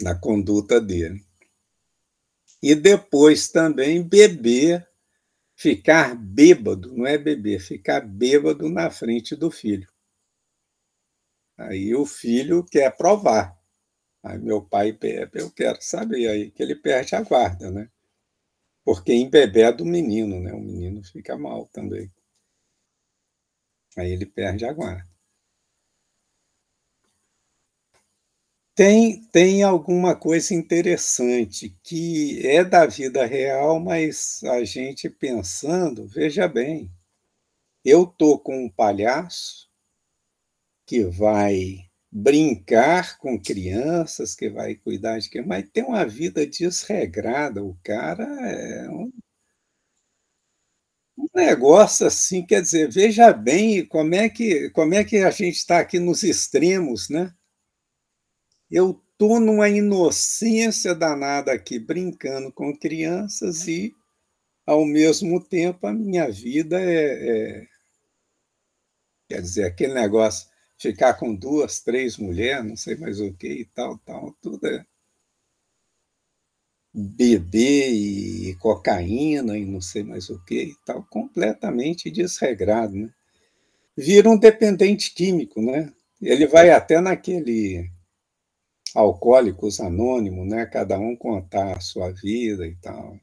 na 0.00 0.14
conduta 0.14 0.80
dele. 0.80 1.20
E 2.62 2.72
depois 2.76 3.48
também 3.48 4.00
beber, 4.00 4.88
ficar 5.56 6.14
bêbado, 6.14 6.94
não 6.94 7.04
é 7.04 7.18
beber, 7.18 7.58
ficar 7.58 8.02
bêbado 8.02 8.68
na 8.68 8.88
frente 8.88 9.34
do 9.34 9.50
filho. 9.50 9.88
Aí 11.58 11.92
o 11.92 12.06
filho 12.06 12.64
quer 12.64 12.96
provar. 12.96 13.60
Aí 14.22 14.38
meu 14.38 14.62
pai 14.62 14.92
bebe, 14.92 15.40
eu 15.40 15.50
quero 15.50 15.78
saber 15.82 16.28
aí 16.28 16.52
que 16.52 16.62
ele 16.62 16.76
perde 16.76 17.16
a 17.16 17.22
guarda, 17.22 17.68
né? 17.68 17.90
Porque 18.84 19.12
embebeda 19.12 19.82
o 19.82 19.86
menino, 19.86 20.38
né? 20.38 20.52
O 20.52 20.60
menino 20.60 21.02
fica 21.02 21.36
mal 21.36 21.66
também. 21.72 22.12
Aí 23.96 24.10
ele 24.12 24.26
perde 24.26 24.64
a 24.66 24.72
guarda. 24.72 25.06
Tem, 28.74 29.22
tem 29.32 29.62
alguma 29.62 30.14
coisa 30.14 30.52
interessante 30.54 31.74
que 31.82 32.46
é 32.46 32.62
da 32.62 32.84
vida 32.84 33.24
real, 33.24 33.80
mas 33.80 34.42
a 34.44 34.62
gente 34.62 35.08
pensando, 35.08 36.06
veja 36.06 36.46
bem, 36.46 36.90
eu 37.84 38.06
tô 38.06 38.38
com 38.38 38.66
um 38.66 38.70
palhaço 38.70 39.70
que 40.86 41.04
vai 41.04 41.86
brincar 42.10 43.18
com 43.18 43.40
crianças, 43.40 44.34
que 44.34 44.48
vai 44.50 44.74
cuidar 44.74 45.18
de 45.18 45.30
quem, 45.30 45.44
mas 45.44 45.68
tem 45.72 45.82
uma 45.84 46.04
vida 46.06 46.46
desregrada. 46.46 47.64
O 47.64 47.76
cara 47.82 48.24
é 48.24 48.88
um, 48.90 49.10
um 51.16 51.26
negócio 51.34 52.06
assim, 52.06 52.44
quer 52.44 52.62
dizer, 52.62 52.90
veja 52.90 53.32
bem 53.32 53.86
como 53.86 54.14
é 54.14 54.28
que, 54.28 54.70
como 54.70 54.94
é 54.94 55.04
que 55.04 55.18
a 55.18 55.30
gente 55.30 55.56
está 55.56 55.78
aqui 55.78 55.98
nos 55.98 56.22
extremos, 56.22 57.08
né? 57.08 57.32
Eu 58.70 59.02
estou 59.12 59.38
numa 59.38 59.68
inocência 59.68 60.94
danada 60.94 61.52
aqui, 61.52 61.78
brincando 61.78 62.52
com 62.52 62.76
crianças 62.76 63.68
e, 63.68 63.94
ao 64.66 64.84
mesmo 64.84 65.42
tempo, 65.42 65.86
a 65.86 65.92
minha 65.92 66.30
vida 66.30 66.80
é, 66.80 67.60
é 67.60 67.66
quer 69.28 69.42
dizer, 69.42 69.64
aquele 69.64 69.94
negócio 69.94 70.48
ficar 70.78 71.14
com 71.14 71.34
duas, 71.34 71.80
três 71.80 72.18
mulheres, 72.18 72.64
não 72.64 72.76
sei 72.76 72.96
mais 72.96 73.20
o 73.20 73.32
que 73.32 73.48
e 73.48 73.64
tal, 73.66 73.98
tal, 73.98 74.32
tudo 74.42 74.66
é 74.66 74.84
beber 76.94 77.90
e 77.90 78.54
cocaína 78.56 79.56
e 79.56 79.64
não 79.64 79.80
sei 79.80 80.02
mais 80.02 80.28
o 80.28 80.42
que 80.44 80.62
e 80.62 80.76
tal, 80.84 81.04
completamente 81.04 82.10
desregrado, 82.10 82.94
né? 82.94 83.10
Vira 83.96 84.28
um 84.28 84.38
dependente 84.38 85.14
químico, 85.14 85.60
né? 85.60 85.92
Ele 86.20 86.46
vai 86.46 86.70
até 86.70 87.00
naquele 87.00 87.90
alcoólicos 88.94 89.80
anônimo, 89.80 90.44
né? 90.44 90.66
Cada 90.66 90.98
um 90.98 91.16
contar 91.16 91.76
a 91.76 91.80
sua 91.80 92.10
vida 92.10 92.66
e 92.66 92.74
tal. 92.76 93.18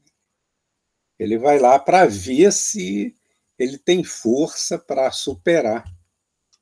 Ele 1.18 1.38
vai 1.38 1.58
lá 1.58 1.78
para 1.78 2.06
ver 2.06 2.52
se 2.52 3.14
ele 3.58 3.78
tem 3.78 4.02
força 4.02 4.78
para 4.78 5.10
superar 5.10 5.84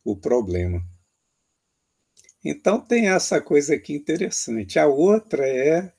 o 0.04 0.16
problema. 0.16 0.82
Então 2.44 2.80
tem 2.80 3.08
essa 3.08 3.40
coisa 3.40 3.74
aqui 3.74 3.94
interessante. 3.94 4.78
A 4.78 4.86
outra 4.86 5.46
é 5.46 5.92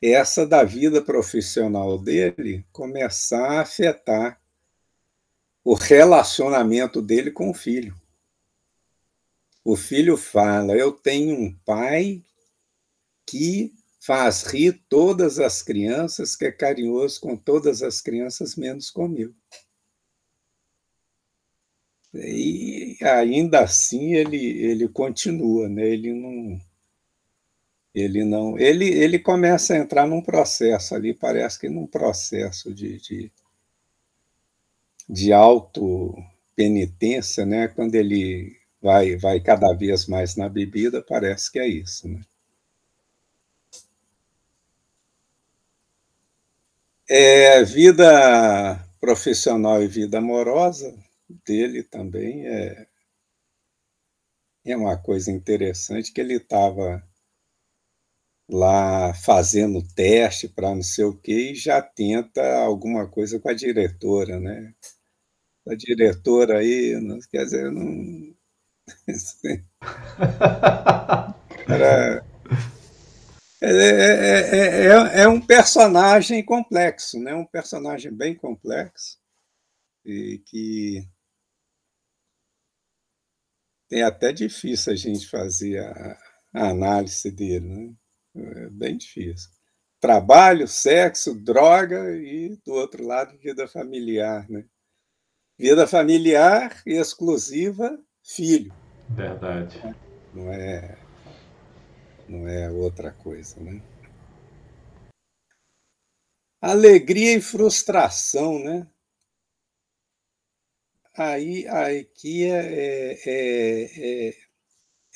essa 0.00 0.46
da 0.46 0.64
vida 0.64 1.02
profissional 1.02 1.98
dele 1.98 2.64
começar 2.72 3.58
a 3.58 3.60
afetar 3.62 4.40
o 5.64 5.74
relacionamento 5.74 7.02
dele 7.02 7.30
com 7.30 7.50
o 7.50 7.54
filho. 7.54 7.94
O 9.64 9.76
filho 9.76 10.16
fala: 10.16 10.74
Eu 10.74 10.92
tenho 10.92 11.34
um 11.38 11.54
pai 11.64 12.22
que 13.26 13.74
faz 14.00 14.44
rir 14.44 14.82
todas 14.88 15.38
as 15.38 15.60
crianças, 15.60 16.34
que 16.34 16.46
é 16.46 16.52
carinhoso 16.52 17.20
com 17.20 17.36
todas 17.36 17.82
as 17.82 18.00
crianças, 18.00 18.56
menos 18.56 18.90
comigo. 18.90 19.34
E 22.14 22.96
ainda 23.02 23.60
assim 23.60 24.14
ele, 24.14 24.38
ele 24.38 24.88
continua, 24.88 25.68
né? 25.68 25.86
ele 25.86 26.14
não. 26.14 26.58
Ele 27.94 28.24
não, 28.24 28.58
ele, 28.58 28.86
ele 28.86 29.18
começa 29.18 29.74
a 29.74 29.78
entrar 29.78 30.06
num 30.06 30.22
processo 30.22 30.94
ali, 30.94 31.14
parece 31.14 31.58
que 31.58 31.68
num 31.68 31.86
processo 31.86 32.72
de, 32.72 32.98
de, 33.00 33.32
de 35.08 35.32
auto-penitência, 35.32 37.46
né? 37.46 37.68
Quando 37.68 37.94
ele 37.94 38.56
vai, 38.80 39.16
vai 39.16 39.40
cada 39.40 39.72
vez 39.74 40.06
mais 40.06 40.36
na 40.36 40.48
bebida, 40.48 41.02
parece 41.02 41.50
que 41.50 41.58
é 41.58 41.66
isso, 41.66 42.08
né? 42.08 42.20
É, 47.10 47.64
vida 47.64 48.78
profissional 49.00 49.82
e 49.82 49.88
vida 49.88 50.18
amorosa 50.18 50.94
dele 51.46 51.82
também 51.82 52.46
é, 52.46 52.86
é 54.64 54.76
uma 54.76 54.96
coisa 54.96 55.32
interessante 55.32 56.12
que 56.12 56.20
ele 56.20 56.34
estava 56.34 57.02
lá 58.48 59.12
fazendo 59.14 59.82
teste 59.94 60.48
para 60.48 60.74
não 60.74 60.82
sei 60.82 61.04
o 61.04 61.14
quê 61.14 61.52
e 61.52 61.54
já 61.54 61.82
tenta 61.82 62.42
alguma 62.60 63.06
coisa 63.08 63.38
com 63.38 63.48
a 63.48 63.54
diretora, 63.54 64.40
né? 64.40 64.74
A 65.68 65.74
diretora 65.74 66.58
aí, 66.58 66.94
quer 67.30 67.44
dizer, 67.44 67.70
não. 67.70 68.34
Era, 71.68 72.24
é, 73.60 73.70
é, 73.70 74.86
é, 74.86 75.22
é, 75.22 75.28
um 75.28 75.40
personagem 75.40 76.44
complexo, 76.44 77.18
né? 77.18 77.34
um 77.34 77.44
personagem 77.44 78.12
bem 78.12 78.34
complexo 78.34 79.18
e 80.04 80.38
que 80.46 81.08
é 83.90 84.02
até 84.02 84.32
difícil 84.32 84.92
a 84.92 84.96
gente 84.96 85.28
fazer 85.28 85.80
a, 85.80 86.18
a 86.54 86.68
análise 86.70 87.30
dele, 87.30 87.66
né? 87.66 87.94
É 88.38 88.70
bem 88.70 88.96
difícil. 88.96 89.50
Trabalho, 90.00 90.68
sexo, 90.68 91.34
droga 91.34 92.16
e, 92.16 92.56
do 92.64 92.72
outro 92.72 93.04
lado, 93.04 93.36
vida 93.38 93.66
familiar. 93.66 94.48
Né? 94.48 94.64
Vida 95.58 95.86
familiar 95.86 96.82
exclusiva, 96.86 97.98
filho. 98.22 98.72
Verdade. 99.08 99.80
Não 100.32 100.52
é, 100.52 100.96
não 102.28 102.46
é 102.46 102.70
outra 102.70 103.10
coisa, 103.10 103.58
né? 103.60 103.82
Alegria 106.60 107.36
e 107.36 107.40
frustração, 107.40 108.58
né? 108.58 108.86
Aí, 111.16 111.66
aqui 111.66 112.44
é, 112.44 112.58
é, 112.58 113.18
é, 113.26 114.28
é 114.28 114.47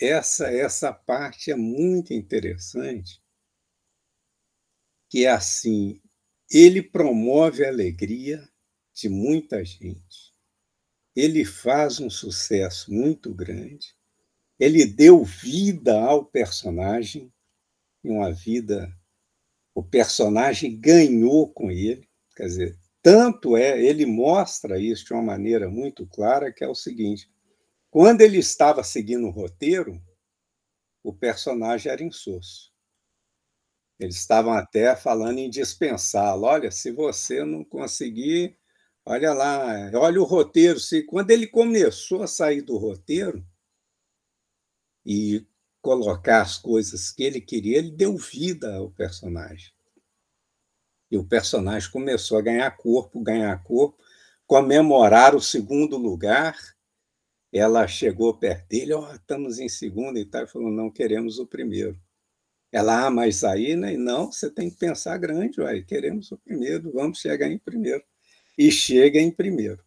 essa, 0.03 0.53
essa 0.53 0.93
parte 0.93 1.51
é 1.51 1.55
muito 1.55 2.13
interessante, 2.13 3.23
que 5.09 5.25
é 5.27 5.31
assim, 5.31 6.01
ele 6.51 6.83
promove 6.83 7.65
a 7.65 7.69
alegria 7.69 8.49
de 8.93 9.09
muita 9.09 9.65
gente, 9.65 10.35
ele 11.15 11.45
faz 11.45 12.01
um 12.01 12.11
sucesso 12.11 12.93
muito 12.93 13.33
grande, 13.33 13.95
ele 14.59 14.85
deu 14.85 15.23
vida 15.25 16.01
ao 16.01 16.25
personagem, 16.25 17.33
uma 18.03 18.33
vida, 18.33 18.93
o 19.75 19.83
personagem 19.83 20.79
ganhou 20.79 21.49
com 21.49 21.71
ele, 21.71 22.09
quer 22.35 22.47
dizer, 22.47 22.79
tanto 23.03 23.57
é, 23.57 23.81
ele 23.81 24.07
mostra 24.07 24.79
isso 24.79 25.05
de 25.05 25.13
uma 25.13 25.23
maneira 25.23 25.69
muito 25.69 26.07
clara, 26.07 26.53
que 26.53 26.65
é 26.65 26.69
o 26.69 26.75
seguinte, 26.75 27.31
quando 27.93 28.23
ele 28.23 28.39
estava 28.39 28.83
seguindo 28.83 29.27
o 29.27 29.31
roteiro, 29.31 30.03
o 31.05 31.13
personagem 31.13 31.93
era 31.93 32.03
insosso. 32.03 32.73
Eles 34.01 34.17
estavam 34.17 34.55
até 34.55 34.97
falando 34.97 35.37
em 35.37 35.51
dispensá-lo. 35.51 36.45
Olha, 36.45 36.71
se 36.71 36.91
você 36.91 37.45
não 37.45 37.63
conseguir, 37.63 38.57
olha 39.05 39.35
lá, 39.35 39.91
olha 39.93 40.23
o 40.23 40.25
roteiro. 40.25 40.81
Se 40.81 41.03
quando 41.03 41.33
ele 41.33 41.47
começou 41.47 42.23
a 42.23 42.27
sair 42.27 42.63
do 42.63 42.79
roteiro 42.79 43.47
e 45.05 45.47
colocar 45.83 46.41
as 46.41 46.57
coisas 46.57 47.11
que 47.11 47.23
ele 47.23 47.43
queria, 47.43 47.77
ele 47.77 47.91
deu 47.91 48.17
vida 48.17 48.75
ao 48.75 48.91
personagem. 48.91 49.71
E 51.11 51.19
o 51.19 51.29
personagem 51.29 51.91
começou 51.91 52.39
a 52.39 52.43
ganhar 52.43 52.71
corpo, 52.75 53.21
ganhar 53.21 53.63
corpo, 53.63 54.03
comemorar 54.47 55.37
o 55.37 55.43
segundo 55.43 55.99
lugar 55.99 56.57
ela 57.53 57.87
chegou 57.87 58.35
perto 58.39 58.69
dele, 58.69 58.95
oh, 58.95 59.13
estamos 59.13 59.59
em 59.59 59.69
segundo 59.69 60.19
e 60.19 60.25
tal, 60.25 60.45
e 60.45 60.49
falou, 60.49 60.71
não, 60.71 60.91
queremos 60.91 61.39
o 61.39 61.47
primeiro. 61.47 62.01
Ela, 62.73 63.07
ah, 63.07 63.11
mas 63.11 63.45
aí, 63.45 63.77
né? 63.77 63.97
não, 63.97 64.33
você 64.33 64.51
tem 64.51 64.71
que 64.71 64.79
pensar 64.79 65.19
grande, 65.19 65.61
uai, 65.61 65.83
queremos 65.83 66.33
o 66.33 66.39
primeiro, 66.39 66.91
vamos 66.91 67.21
chegar 67.21 67.51
em 67.51 67.59
primeiro. 67.59 68.03
E 68.57 68.71
chega 68.71 69.21
em 69.21 69.31
primeiro. 69.31 69.83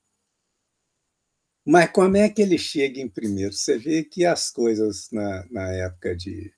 Mas 1.65 1.91
como 1.91 2.15
é 2.15 2.29
que 2.29 2.43
ele 2.43 2.59
chega 2.59 2.99
em 2.99 3.09
primeiro? 3.09 3.53
Você 3.53 3.77
vê 3.77 4.03
que 4.03 4.23
as 4.23 4.51
coisas 4.51 5.09
na, 5.11 5.45
na 5.49 5.71
época 5.73 6.15
de, 6.15 6.53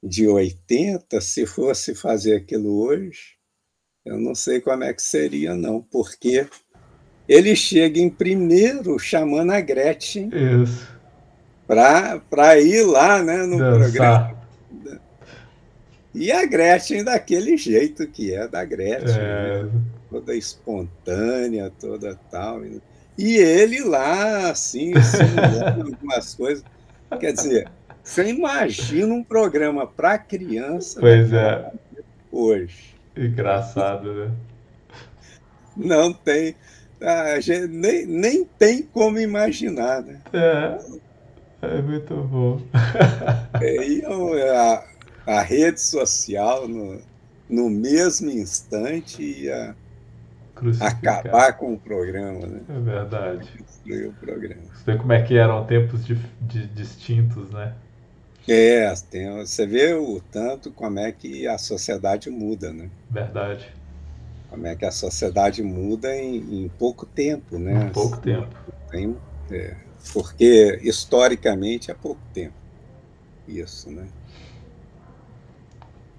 de 0.00 0.28
80, 0.28 1.20
se 1.20 1.44
fosse 1.44 1.94
fazer 1.96 2.36
aquilo 2.36 2.80
hoje, 2.80 3.36
eu 4.04 4.18
não 4.18 4.34
sei 4.34 4.60
como 4.60 4.84
é 4.84 4.94
que 4.94 5.02
seria, 5.02 5.56
não, 5.56 5.82
porque 5.82 6.48
ele 7.28 7.54
chega 7.54 7.98
em 7.98 8.10
primeiro 8.10 8.98
chamando 8.98 9.52
a 9.52 9.60
Gretchen 9.60 10.30
para 11.66 12.58
ir 12.60 12.82
lá 12.82 13.22
né, 13.22 13.44
no 13.44 13.58
Dançar. 13.58 13.78
programa. 13.78 14.42
E 16.14 16.30
a 16.30 16.44
Gretchen 16.44 17.04
daquele 17.04 17.56
jeito 17.56 18.06
que 18.06 18.34
é 18.34 18.46
da 18.46 18.64
Gretchen, 18.64 19.18
é. 19.18 19.62
né? 19.62 19.70
toda 20.10 20.34
espontânea, 20.34 21.72
toda 21.80 22.18
tal. 22.30 22.60
E 23.16 23.36
ele 23.36 23.82
lá, 23.82 24.50
assim, 24.50 24.92
simulando 25.00 25.92
algumas 25.92 26.34
coisas. 26.34 26.64
Quer 27.18 27.32
dizer, 27.32 27.68
você 28.02 28.24
imagina 28.28 29.12
um 29.14 29.24
programa 29.24 29.86
para 29.86 30.18
criança 30.18 31.00
pois 31.00 31.30
né, 31.30 31.40
é. 31.40 31.70
hoje. 32.30 32.94
Engraçado, 33.16 34.12
né? 34.12 34.30
Não 35.76 36.12
tem 36.12 36.54
a 37.04 37.40
gente 37.40 37.66
nem, 37.68 38.06
nem 38.06 38.44
tem 38.44 38.82
como 38.82 39.18
imaginar, 39.18 40.02
né? 40.02 40.20
É, 40.32 40.78
é 41.62 41.82
muito 41.82 42.14
bom. 42.14 42.60
é, 43.60 44.56
a, 44.56 44.84
a 45.26 45.42
rede 45.42 45.80
social, 45.80 46.68
no, 46.68 47.00
no 47.48 47.70
mesmo 47.70 48.30
instante, 48.30 49.22
ia 49.22 49.74
acabar 50.80 51.54
com 51.54 51.74
o 51.74 51.78
programa, 51.78 52.46
né? 52.46 52.60
É 52.68 52.80
verdade. 52.80 53.50
Destruir 53.64 54.08
o 54.08 54.12
programa. 54.12 54.62
Você 54.74 54.92
vê 54.92 54.98
como 54.98 55.12
é 55.12 55.22
que 55.22 55.36
eram 55.36 55.64
tempos 55.64 56.04
de, 56.04 56.14
de, 56.40 56.66
distintos, 56.68 57.50
né? 57.50 57.74
É, 58.48 58.92
tem, 59.08 59.30
você 59.38 59.66
vê 59.66 59.94
o 59.94 60.20
tanto 60.32 60.72
como 60.72 60.98
é 60.98 61.12
que 61.12 61.46
a 61.46 61.58
sociedade 61.58 62.28
muda, 62.28 62.72
né? 62.72 62.90
Verdade 63.08 63.72
como 64.52 64.66
é 64.66 64.76
que 64.76 64.84
a 64.84 64.90
sociedade 64.90 65.62
muda 65.62 66.14
em, 66.14 66.64
em 66.64 66.68
pouco 66.68 67.06
tempo, 67.06 67.58
né? 67.58 67.86
Em 67.86 67.88
pouco 67.90 68.18
tempo. 68.18 68.54
Tem, 68.90 69.16
é, 69.50 69.74
porque 70.12 70.78
historicamente 70.82 71.90
é 71.90 71.94
pouco 71.94 72.20
tempo 72.34 72.54
isso, 73.48 73.90
né? 73.90 74.06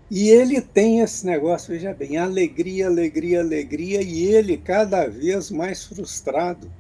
E 0.10 0.30
ele 0.30 0.62
tem 0.62 1.02
esse 1.02 1.24
negócio, 1.28 1.74
veja 1.74 1.94
bem, 1.94 2.18
alegria, 2.18 2.88
alegria, 2.88 3.40
alegria, 3.40 4.02
e 4.02 4.26
ele 4.26 4.58
cada 4.58 5.08
vez 5.08 5.52
mais 5.52 5.86
frustrado, 5.86 6.72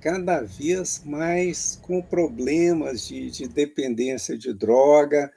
cada 0.00 0.40
vez 0.40 1.00
mais 1.04 1.78
com 1.80 2.02
problemas 2.02 3.06
de, 3.06 3.30
de 3.30 3.46
dependência 3.46 4.36
de 4.36 4.52
droga, 4.52 5.32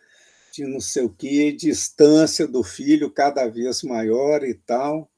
de 0.54 0.68
não 0.68 0.80
sei 0.80 1.04
o 1.04 1.10
quê, 1.10 1.52
distância 1.52 2.48
do 2.48 2.64
filho 2.64 3.10
cada 3.12 3.48
vez 3.48 3.82
maior 3.82 4.44
e 4.44 4.54
tal. 4.54 5.12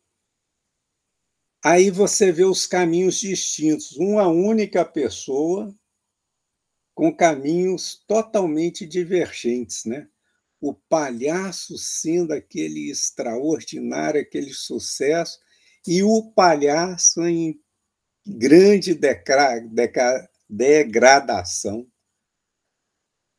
Aí 1.62 1.92
você 1.92 2.32
vê 2.32 2.46
os 2.46 2.66
caminhos 2.66 3.20
distintos, 3.20 3.98
uma 3.98 4.30
única 4.30 4.86
pessoa 4.86 5.76
com 6.94 7.14
caminhos 7.14 8.02
totalmente 8.08 8.86
divergentes, 8.86 9.84
né? 9.84 10.08
O 10.62 10.74
palhaço 10.74 11.78
sendo 11.78 12.32
aquele 12.32 12.90
extraordinário, 12.90 14.22
aquele 14.22 14.54
sucesso, 14.54 15.38
e 15.86 16.02
o 16.02 16.32
palhaço 16.32 17.22
em 17.28 17.60
grande 18.26 18.98
degradação 20.50 21.86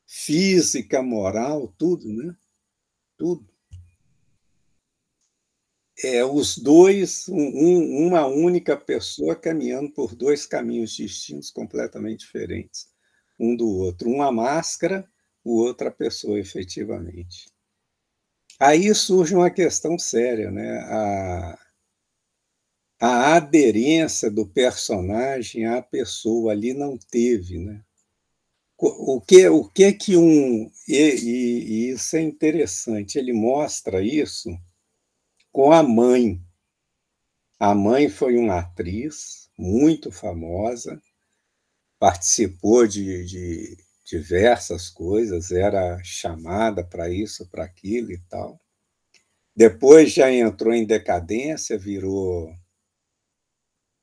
física, 0.07 1.03
moral, 1.03 1.75
tudo, 1.79 2.13
né? 2.13 2.35
Tudo. 3.17 3.47
É, 6.03 6.25
os 6.25 6.59
dois, 6.59 7.27
um, 7.29 8.07
uma 8.07 8.27
única 8.27 8.77
pessoa 8.77 9.35
caminhando 9.35 9.91
por 9.91 10.15
dois 10.15 10.45
caminhos 10.47 10.93
distintos, 10.93 11.51
completamente 11.51 12.21
diferentes 12.21 12.89
um 13.39 13.57
do 13.57 13.69
outro. 13.69 14.11
Uma 14.11 14.33
máscara, 14.33 15.09
o 15.45 15.59
outra 15.63 15.91
pessoa, 15.91 16.39
efetivamente. 16.39 17.51
Aí 18.59 18.95
surge 18.95 19.35
uma 19.35 19.51
questão 19.51 19.99
séria, 19.99 20.51
né? 20.51 20.79
A, 20.79 21.59
a 23.01 23.37
aderência 23.37 24.31
do 24.31 24.47
personagem 24.47 25.67
à 25.67 25.83
pessoa 25.83 26.53
ali 26.53 26.73
não 26.73 26.97
teve, 26.97 27.59
né? 27.59 27.85
O 28.79 29.21
que 29.21 29.49
o 29.49 29.65
que 29.69 29.93
que 29.93 30.17
um 30.17 30.71
e, 30.89 30.95
e, 30.97 31.89
e, 31.89 31.91
isso 31.91 32.17
é 32.17 32.21
interessante 32.23 33.19
ele 33.19 33.33
mostra 33.33 34.03
isso 34.03 34.51
com 35.53 35.73
a 35.73 35.83
mãe 35.83 36.41
A 37.61 37.75
mãe 37.75 38.09
foi 38.09 38.37
uma 38.39 38.61
atriz 38.61 39.51
muito 39.59 40.11
famosa, 40.11 41.01
participou 41.99 42.87
de, 42.87 43.25
de 43.27 43.77
diversas 44.07 44.89
coisas, 44.89 45.51
era 45.51 46.03
chamada 46.05 46.85
para 46.85 47.11
isso, 47.11 47.49
para 47.51 47.65
aquilo 47.65 48.13
e 48.13 48.19
tal. 48.29 48.59
Depois 49.57 50.13
já 50.13 50.31
entrou 50.33 50.73
em 50.75 50.87
decadência, 50.87 51.79
virou 51.79 52.55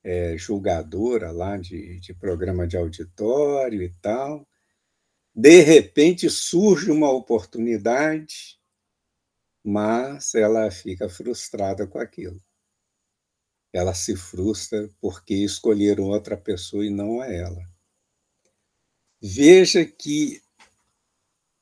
é, 0.03 0.37
julgadora 0.37 1.31
lá 1.31 1.57
de, 1.57 1.99
de 1.99 2.13
programa 2.13 2.67
de 2.67 2.77
auditório 2.77 3.81
e 3.81 3.89
tal. 4.01 4.47
De 5.35 5.61
repente 5.61 6.29
surge 6.29 6.91
uma 6.91 7.09
oportunidade, 7.11 8.59
mas 9.63 10.35
ela 10.35 10.69
fica 10.69 11.09
frustrada 11.09 11.87
com 11.87 11.97
aquilo. 11.97 12.39
Ela 13.73 13.95
se 13.95 14.15
frustra 14.15 14.87
porque 15.01 15.33
escolheram 15.33 16.03
outra 16.03 16.37
pessoa 16.37 16.85
e 16.85 16.91
não 16.91 17.19
a 17.19 17.33
ela. 17.33 17.65
Veja 19.19 19.83
que 19.83 20.39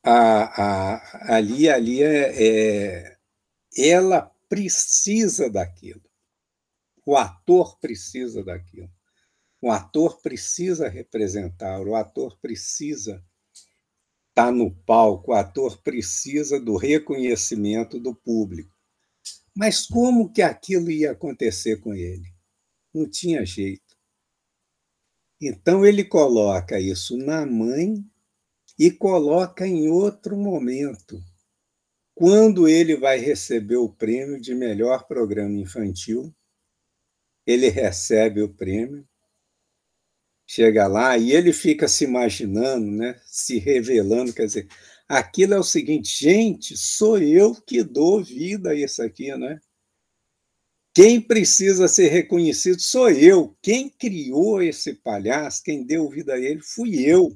a, 0.03 0.95
a, 0.95 1.35
ali, 1.37 1.69
ali 1.69 2.03
é, 2.03 3.05
é, 3.05 3.17
ela 3.77 4.23
precisa 4.49 5.49
daquilo. 5.49 6.03
O 7.05 7.15
ator 7.15 7.79
precisa 7.79 8.43
daquilo. 8.43 8.91
O 9.61 9.71
ator 9.71 10.19
precisa 10.21 10.89
representar, 10.89 11.79
o 11.81 11.95
ator 11.95 12.37
precisa 12.39 13.23
estar 14.41 14.51
no 14.51 14.71
palco, 14.71 15.31
o 15.31 15.33
ator 15.35 15.81
precisa 15.83 16.59
do 16.59 16.75
reconhecimento 16.75 17.99
do 17.99 18.15
público. 18.15 18.75
Mas 19.55 19.85
como 19.85 20.31
que 20.31 20.41
aquilo 20.41 20.89
ia 20.89 21.11
acontecer 21.11 21.79
com 21.79 21.93
ele? 21.93 22.27
Não 22.93 23.07
tinha 23.07 23.45
jeito. 23.45 23.95
Então 25.39 25.85
ele 25.85 26.03
coloca 26.03 26.79
isso 26.79 27.17
na 27.17 27.45
mãe 27.45 28.03
e 28.79 28.89
coloca 28.89 29.67
em 29.67 29.89
outro 29.89 30.35
momento. 30.37 31.21
Quando 32.15 32.67
ele 32.67 32.95
vai 32.95 33.17
receber 33.17 33.77
o 33.77 33.89
prêmio 33.89 34.39
de 34.39 34.53
melhor 34.53 35.07
programa 35.07 35.59
infantil, 35.59 36.33
ele 37.45 37.69
recebe 37.69 38.41
o 38.41 38.53
prêmio, 38.53 39.07
chega 40.53 40.85
lá 40.85 41.17
e 41.17 41.31
ele 41.31 41.53
fica 41.53 41.87
se 41.87 42.03
imaginando, 42.03 42.85
né, 42.85 43.15
se 43.25 43.57
revelando, 43.57 44.33
quer 44.33 44.45
dizer, 44.45 44.67
aquilo 45.07 45.53
é 45.53 45.57
o 45.57 45.63
seguinte, 45.63 46.25
gente, 46.25 46.75
sou 46.75 47.17
eu 47.17 47.55
que 47.55 47.81
dou 47.81 48.21
vida 48.21 48.71
a 48.71 48.75
isso 48.75 49.01
aqui, 49.01 49.33
né? 49.37 49.61
Quem 50.93 51.21
precisa 51.21 51.87
ser 51.87 52.09
reconhecido 52.09 52.81
sou 52.81 53.09
eu. 53.09 53.55
Quem 53.61 53.87
criou 53.87 54.61
esse 54.61 54.93
palhaço, 54.93 55.63
quem 55.63 55.85
deu 55.85 56.09
vida 56.09 56.33
a 56.33 56.37
ele, 56.37 56.59
fui 56.61 56.99
eu. 56.99 57.33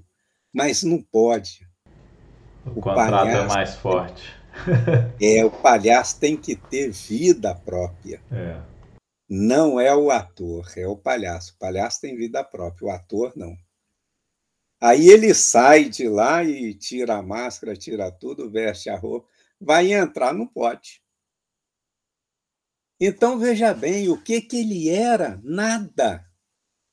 Mas 0.53 0.83
não 0.83 1.01
pode. 1.01 1.65
O, 2.65 2.71
o 2.71 2.81
contrato 2.81 3.29
é 3.29 3.47
mais 3.47 3.75
forte. 3.75 4.23
é, 5.21 5.45
o 5.45 5.49
palhaço 5.49 6.19
tem 6.19 6.35
que 6.35 6.53
ter 6.53 6.91
vida 6.91 7.55
própria. 7.55 8.21
É. 8.29 8.74
Não 9.27 9.79
é 9.79 9.95
o 9.95 10.11
ator, 10.11 10.71
é 10.77 10.87
o 10.87 10.95
palhaço. 10.97 11.53
O 11.53 11.57
palhaço 11.57 12.01
tem 12.01 12.15
vida 12.15 12.43
própria, 12.43 12.87
o 12.87 12.91
ator 12.91 13.33
não. 13.35 13.55
Aí 14.79 15.09
ele 15.09 15.33
sai 15.33 15.89
de 15.89 16.07
lá 16.07 16.43
e 16.43 16.73
tira 16.73 17.15
a 17.17 17.23
máscara, 17.23 17.75
tira 17.75 18.11
tudo, 18.11 18.51
veste 18.51 18.89
a 18.89 18.97
roupa, 18.97 19.27
vai 19.59 19.93
entrar, 19.93 20.33
não 20.33 20.45
pode. 20.45 21.01
Então 22.99 23.39
veja 23.39 23.73
bem, 23.73 24.09
o 24.09 24.21
que, 24.21 24.41
que 24.41 24.57
ele 24.57 24.89
era? 24.89 25.41
Nada. 25.43 26.25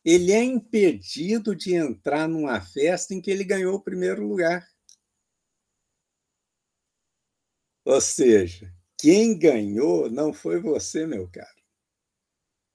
Ele 0.05 0.33
é 0.33 0.43
impedido 0.43 1.55
de 1.55 1.75
entrar 1.75 2.27
numa 2.29 2.61
festa 2.61 3.15
em 3.15 3.21
que 3.21 3.31
ele 3.31 3.45
ganhou 3.45 3.75
o 3.77 3.83
primeiro 3.83 4.27
lugar. 4.27 4.67
Ou 7.85 8.01
seja, 8.01 8.73
quem 8.99 9.39
ganhou 9.39 10.11
não 10.11 10.33
foi 10.33 10.61
você, 10.61 11.07
meu 11.07 11.29
caro. 11.29 11.62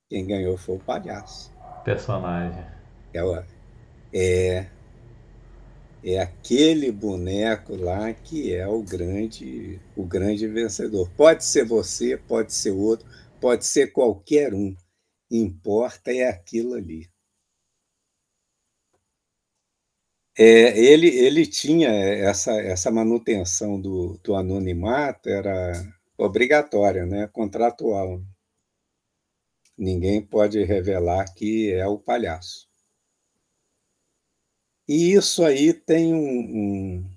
Quem 0.10 0.26
ganhou 0.26 0.58
foi 0.58 0.76
o 0.76 0.80
palhaço. 0.80 1.54
Personagem. 1.84 2.64
É, 3.14 3.20
é, 4.14 4.68
é 6.04 6.20
aquele 6.20 6.92
boneco 6.92 7.76
lá 7.76 8.14
que 8.14 8.54
é 8.54 8.66
o 8.68 8.82
grande, 8.82 9.82
o 9.96 10.06
grande 10.06 10.48
vencedor. 10.48 11.10
Pode 11.18 11.44
ser 11.44 11.66
você, 11.66 12.16
pode 12.18 12.54
ser 12.54 12.72
outro, 12.72 13.06
pode 13.42 13.66
ser 13.66 13.92
qualquer 13.92 14.54
um. 14.54 14.76
Importa 15.30 16.14
é 16.14 16.30
aquilo 16.30 16.76
ali. 16.76 17.10
É, 20.40 20.80
ele, 20.80 21.08
ele 21.08 21.46
tinha 21.46 21.90
essa, 21.90 22.54
essa 22.62 22.92
manutenção 22.92 23.82
do, 23.82 24.20
do 24.24 24.36
anonimato, 24.36 25.28
era 25.28 25.74
obrigatória, 26.18 27.06
né? 27.06 27.28
contratual 27.28 28.22
ninguém 29.78 30.22
pode 30.22 30.64
revelar 30.64 31.34
que 31.34 31.72
é 31.72 31.86
o 31.88 32.00
palhaço. 32.00 32.68
E 34.88 35.14
isso 35.14 35.44
aí 35.44 35.74
tem 35.74 36.14
um, 36.14 37.00
um, 37.00 37.10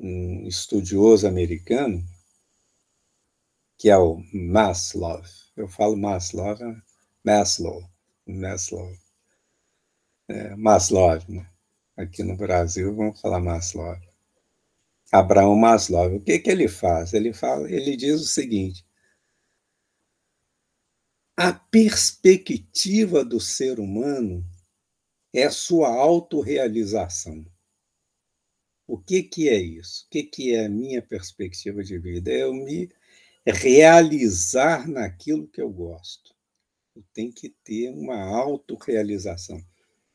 um 0.00 0.46
estudioso 0.48 1.26
americano, 1.26 2.02
que 3.78 3.90
é 3.90 3.98
o 3.98 4.22
Maslow. 4.32 5.22
Eu 5.56 5.68
falo 5.68 5.96
Maslow, 5.96 6.58
né? 6.58 6.82
Maslow, 7.22 7.82
Maslow. 8.26 8.90
É, 10.28 10.56
Maslow, 10.56 11.18
né? 11.28 11.46
Aqui 11.96 12.22
no 12.22 12.36
Brasil, 12.36 12.94
vamos 12.94 13.20
falar 13.20 13.40
Maslow. 13.40 13.96
Abraão 15.12 15.54
Maslow. 15.54 16.16
O 16.16 16.20
que, 16.20 16.38
que 16.38 16.50
ele 16.50 16.68
faz? 16.68 17.12
Ele, 17.12 17.32
fala, 17.32 17.70
ele 17.70 17.96
diz 17.96 18.20
o 18.20 18.24
seguinte: 18.24 18.85
a 21.38 21.52
perspectiva 21.52 23.22
do 23.22 23.38
ser 23.38 23.78
humano 23.78 24.42
é 25.34 25.50
sua 25.50 25.88
autorrealização. 25.88 27.44
O 28.86 28.96
que, 28.96 29.22
que 29.22 29.46
é 29.50 29.56
isso? 29.56 30.06
O 30.06 30.10
que, 30.10 30.22
que 30.22 30.54
é 30.54 30.64
a 30.64 30.68
minha 30.70 31.02
perspectiva 31.02 31.84
de 31.84 31.98
vida? 31.98 32.32
É 32.32 32.44
eu 32.44 32.54
me 32.54 32.90
realizar 33.44 34.88
naquilo 34.88 35.46
que 35.46 35.60
eu 35.60 35.68
gosto. 35.68 36.34
Eu 36.94 37.04
tenho 37.12 37.30
que 37.30 37.50
ter 37.50 37.90
uma 37.90 38.18
autorrealização. 38.18 39.62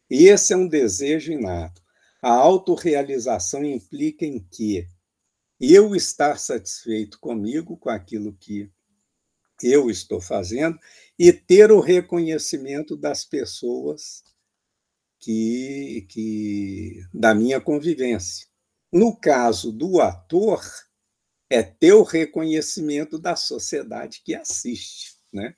Esse 0.10 0.54
é 0.54 0.58
um 0.58 0.68
desejo 0.68 1.32
inato. 1.32 1.84
A 2.20 2.32
autorrealização 2.32 3.64
implica 3.64 4.26
em 4.26 4.40
que 4.40 4.88
eu 5.60 5.96
estar 5.96 6.40
satisfeito 6.40 7.20
comigo, 7.20 7.78
com 7.78 7.92
aquilo 7.92 8.34
que 8.34 8.72
eu 9.64 9.90
estou 9.90 10.22
fazendo, 10.22 10.78
e 11.18 11.32
ter 11.32 11.72
o 11.72 11.80
reconhecimento 11.80 12.96
das 12.96 13.24
pessoas 13.26 14.24
que, 15.20 16.06
que 16.10 17.02
da 17.14 17.34
minha 17.34 17.62
convivência. 17.62 18.48
No 18.92 19.16
caso 19.16 19.72
do 19.72 20.02
ator, 20.02 20.62
é 21.50 21.62
ter 21.62 21.94
o 21.94 22.04
reconhecimento 22.04 23.20
da 23.20 23.36
sociedade 23.36 24.22
que 24.24 24.34
assiste, 24.34 25.16
né? 25.32 25.56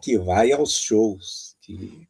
que 0.00 0.18
vai 0.18 0.52
aos 0.52 0.78
shows, 0.78 1.56
que, 1.60 2.08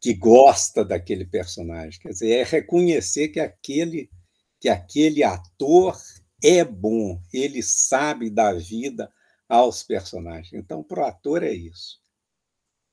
que 0.00 0.14
gosta 0.14 0.84
daquele 0.84 1.24
personagem. 1.24 2.00
Quer 2.00 2.08
dizer, 2.10 2.30
é 2.30 2.42
reconhecer 2.42 3.28
que 3.28 3.38
aquele, 3.38 4.10
que 4.60 4.68
aquele 4.68 5.22
ator 5.22 5.96
é 6.42 6.64
bom, 6.64 7.20
ele 7.32 7.62
sabe 7.62 8.30
dar 8.30 8.54
vida 8.54 9.12
aos 9.48 9.82
personagens. 9.82 10.52
Então, 10.52 10.82
para 10.82 11.02
o 11.02 11.06
ator 11.06 11.42
é 11.42 11.52
isso. 11.52 12.00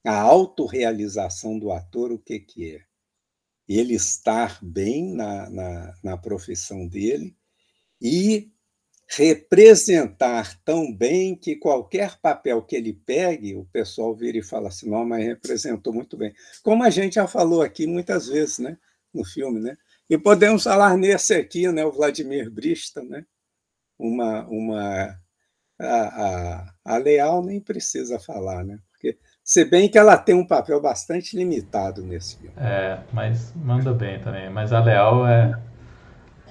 A 0.04 0.20
autorrealização 0.20 1.58
do 1.58 1.72
ator, 1.72 2.12
o 2.12 2.20
que, 2.20 2.40
que 2.40 2.76
é? 2.76 2.82
Ele 3.68 3.96
estar 3.96 4.60
bem 4.64 5.14
na, 5.14 5.50
na, 5.50 5.94
na 6.04 6.18
profissão 6.18 6.88
dele 6.88 7.36
e 8.00 8.52
representar 9.08 10.60
tão 10.64 10.92
bem 10.92 11.36
que 11.36 11.56
qualquer 11.56 12.18
papel 12.20 12.62
que 12.62 12.76
ele 12.76 12.94
pegue, 12.94 13.56
o 13.56 13.66
pessoal 13.66 14.16
vira 14.16 14.38
e 14.38 14.44
fala 14.44 14.70
assim, 14.70 14.90
não, 14.90 15.06
mas 15.06 15.24
representou 15.24 15.94
muito 15.94 16.18
bem. 16.18 16.34
Como 16.64 16.84
a 16.84 16.90
gente 16.90 17.16
já 17.16 17.28
falou 17.28 17.62
aqui 17.62 17.86
muitas 17.86 18.28
vezes, 18.28 18.60
né, 18.60 18.78
no 19.14 19.24
filme, 19.24 19.60
né? 19.60 19.78
E 20.10 20.18
podemos 20.18 20.64
falar 20.64 20.98
nesse 20.98 21.34
aqui, 21.34 21.72
né, 21.72 21.86
o 21.86 21.92
Vladimir 21.92 22.50
Brista, 22.52 23.04
né? 23.04 23.26
Uma, 23.98 24.46
uma 24.48 25.18
a, 25.80 25.86
a, 25.86 26.66
a 26.86 26.98
Leal 26.98 27.44
nem 27.44 27.60
precisa 27.60 28.20
falar, 28.20 28.64
né? 28.64 28.78
Porque, 28.92 29.18
se 29.44 29.66
bem 29.66 29.90
que 29.90 29.98
ela 29.98 30.18
tem 30.18 30.36
um 30.36 30.48
papel 30.48 30.82
bastante 30.82 31.36
limitado 31.38 32.02
nesse 32.04 32.38
filme. 32.38 32.56
É, 32.58 33.00
mas 33.12 33.54
manda 33.56 33.94
bem 33.94 34.20
também. 34.20 34.50
Mas 34.50 34.72
a 34.74 34.80
Leal 34.80 35.28
é. 35.28 35.60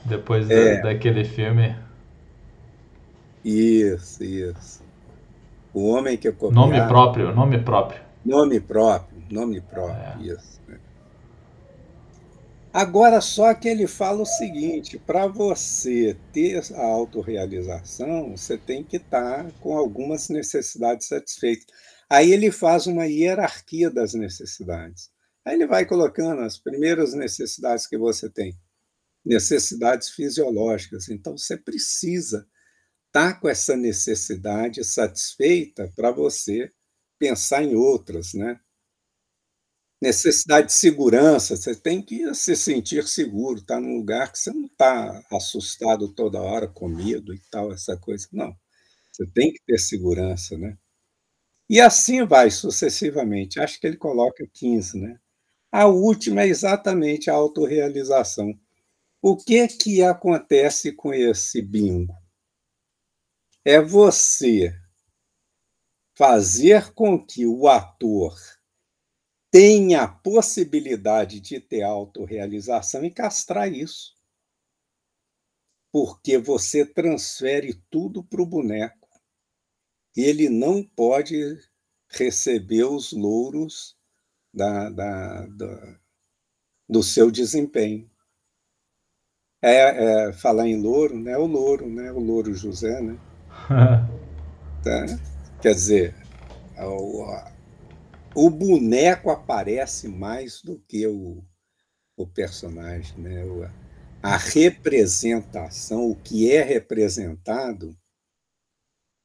Depois 0.04 0.48
é. 0.50 0.76
Da, 0.76 0.92
daquele 0.92 1.24
filme. 1.24 1.76
Isso, 3.44 4.22
isso. 4.22 4.82
O 5.72 5.88
homem 5.88 6.16
que 6.16 6.30
copiava. 6.30 6.66
Nome 6.66 6.86
próprio, 6.86 7.34
nome 7.34 7.58
próprio. 7.58 8.00
Nome 8.24 8.60
próprio, 8.60 9.22
nome 9.30 9.60
próprio, 9.60 10.22
é. 10.22 10.32
isso. 10.32 10.60
Né? 10.66 10.78
Agora, 12.74 13.20
só 13.20 13.54
que 13.54 13.68
ele 13.68 13.86
fala 13.86 14.22
o 14.22 14.26
seguinte: 14.26 14.98
para 14.98 15.28
você 15.28 16.16
ter 16.32 16.60
a 16.74 16.82
autorrealização, 16.82 18.36
você 18.36 18.58
tem 18.58 18.82
que 18.82 18.96
estar 18.96 19.44
tá 19.44 19.50
com 19.60 19.78
algumas 19.78 20.28
necessidades 20.28 21.06
satisfeitas. 21.06 21.66
Aí 22.10 22.32
ele 22.32 22.50
faz 22.50 22.88
uma 22.88 23.06
hierarquia 23.06 23.88
das 23.88 24.12
necessidades. 24.12 25.08
Aí 25.44 25.54
ele 25.54 25.68
vai 25.68 25.86
colocando 25.86 26.40
as 26.40 26.58
primeiras 26.58 27.14
necessidades 27.14 27.86
que 27.86 27.96
você 27.96 28.28
tem, 28.28 28.58
necessidades 29.24 30.08
fisiológicas. 30.10 31.08
Então, 31.08 31.38
você 31.38 31.56
precisa 31.56 32.44
estar 33.06 33.34
tá 33.34 33.40
com 33.40 33.48
essa 33.48 33.76
necessidade 33.76 34.82
satisfeita 34.82 35.92
para 35.94 36.10
você 36.10 36.72
pensar 37.20 37.62
em 37.62 37.76
outras, 37.76 38.34
né? 38.34 38.58
Necessidade 40.04 40.66
de 40.66 40.72
segurança, 40.74 41.56
você 41.56 41.74
tem 41.74 42.02
que 42.02 42.34
se 42.34 42.54
sentir 42.54 43.08
seguro, 43.08 43.58
estar 43.58 43.76
tá 43.76 43.80
num 43.80 43.96
lugar 43.96 44.30
que 44.30 44.38
você 44.38 44.50
não 44.52 44.66
está 44.66 45.22
assustado 45.32 46.12
toda 46.12 46.42
hora, 46.42 46.68
com 46.68 46.88
medo 46.88 47.32
e 47.32 47.40
tal, 47.50 47.72
essa 47.72 47.96
coisa. 47.96 48.28
Não, 48.32 48.54
você 49.10 49.26
tem 49.26 49.52
que 49.52 49.60
ter 49.66 49.78
segurança, 49.78 50.58
né? 50.58 50.76
E 51.70 51.80
assim 51.80 52.26
vai 52.26 52.50
sucessivamente. 52.50 53.58
Acho 53.58 53.80
que 53.80 53.86
ele 53.86 53.96
coloca 53.96 54.46
15, 54.52 55.00
né? 55.00 55.18
A 55.72 55.86
última 55.86 56.42
é 56.42 56.48
exatamente 56.48 57.30
a 57.30 57.34
autorrealização. 57.34 58.52
O 59.22 59.36
que 59.36 59.66
que 59.68 60.02
acontece 60.02 60.92
com 60.92 61.14
esse 61.14 61.62
bingo? 61.62 62.14
é 63.64 63.80
você 63.80 64.78
fazer 66.14 66.92
com 66.92 67.24
que 67.24 67.46
o 67.46 67.66
ator 67.66 68.36
tenha 69.54 70.02
a 70.02 70.08
possibilidade 70.08 71.38
de 71.38 71.60
ter 71.60 71.82
autorrealização 71.82 73.04
e 73.04 73.10
castrar 73.10 73.72
isso. 73.72 74.12
Porque 75.92 76.36
você 76.38 76.84
transfere 76.84 77.80
tudo 77.88 78.24
para 78.24 78.42
o 78.42 78.46
boneco. 78.46 79.08
Ele 80.16 80.48
não 80.48 80.82
pode 80.82 81.56
receber 82.08 82.82
os 82.82 83.12
louros 83.12 83.96
da, 84.52 84.90
da, 84.90 85.46
da 85.46 86.00
do 86.88 87.00
seu 87.00 87.30
desempenho. 87.30 88.10
É, 89.62 90.30
é, 90.30 90.32
falar 90.32 90.66
em 90.66 90.82
louro, 90.82 91.16
né? 91.16 91.38
O 91.38 91.46
louro, 91.46 91.88
né? 91.88 92.10
O 92.10 92.18
louro 92.18 92.52
José, 92.54 93.00
né? 93.00 93.16
tá? 94.82 95.06
Quer 95.62 95.74
dizer, 95.74 96.16
o, 96.76 97.53
o, 98.34 98.50
boneco 98.50 99.30
aparece 99.30 100.08
mais 100.08 100.60
do 100.62 100.78
que 100.88 101.06
o, 101.06 101.44
o 102.16 102.26
personagem, 102.26 103.18
né? 103.18 103.42
A 104.22 104.36
representação, 104.36 106.10
o 106.10 106.16
que 106.16 106.50
é 106.50 106.62
representado, 106.62 107.96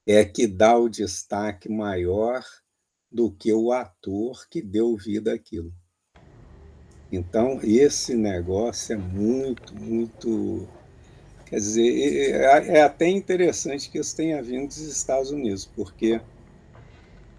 é 0.05 0.25
que 0.25 0.45
dá 0.45 0.77
o 0.77 0.89
destaque 0.89 1.69
maior 1.69 2.43
do 3.11 3.31
que 3.31 3.53
o 3.53 3.71
ator 3.71 4.47
que 4.49 4.61
deu 4.61 4.95
vida 4.97 5.33
àquilo. 5.33 5.73
Então, 7.11 7.59
esse 7.63 8.13
negócio 8.13 8.93
é 8.93 8.97
muito, 8.97 9.73
muito 9.75 10.67
Quer 11.49 11.55
dizer, 11.55 12.35
é, 12.35 12.77
é 12.77 12.81
até 12.83 13.07
interessante 13.07 13.89
que 13.89 13.97
isso 13.97 14.15
tenha 14.15 14.41
vindo 14.41 14.67
dos 14.67 14.77
Estados 14.77 15.31
Unidos, 15.31 15.65
porque 15.65 16.21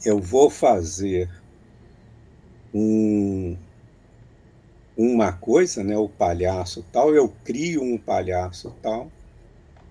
eu 0.04 0.18
vou 0.18 0.50
fazer 0.50 1.30
um, 2.74 3.56
uma 4.96 5.32
coisa, 5.32 5.82
né, 5.82 5.96
o 5.96 6.08
palhaço 6.08 6.84
tal, 6.92 7.14
eu 7.14 7.32
crio 7.44 7.82
um 7.82 7.96
palhaço 7.96 8.74
tal, 8.82 9.10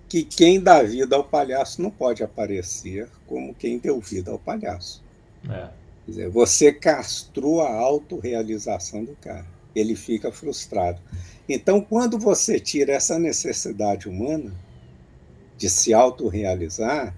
que 0.08 0.24
quem 0.24 0.60
dá 0.60 0.82
vida 0.82 1.16
ao 1.16 1.24
palhaço 1.24 1.80
não 1.80 1.90
pode 1.90 2.22
aparecer 2.22 3.08
como 3.26 3.54
quem 3.54 3.78
deu 3.78 4.00
vida 4.00 4.30
ao 4.30 4.38
palhaço. 4.38 5.02
É. 5.48 5.68
Quer 6.04 6.10
dizer, 6.10 6.30
você 6.30 6.72
castrou 6.72 7.60
a 7.60 7.72
autorrealização 7.72 9.04
do 9.04 9.14
cara. 9.16 9.46
Ele 9.74 9.94
fica 9.94 10.32
frustrado. 10.32 11.00
Então, 11.48 11.80
quando 11.80 12.18
você 12.18 12.58
tira 12.58 12.92
essa 12.92 13.18
necessidade 13.18 14.08
humana 14.08 14.52
de 15.56 15.70
se 15.70 15.94
autorrealizar, 15.94 17.14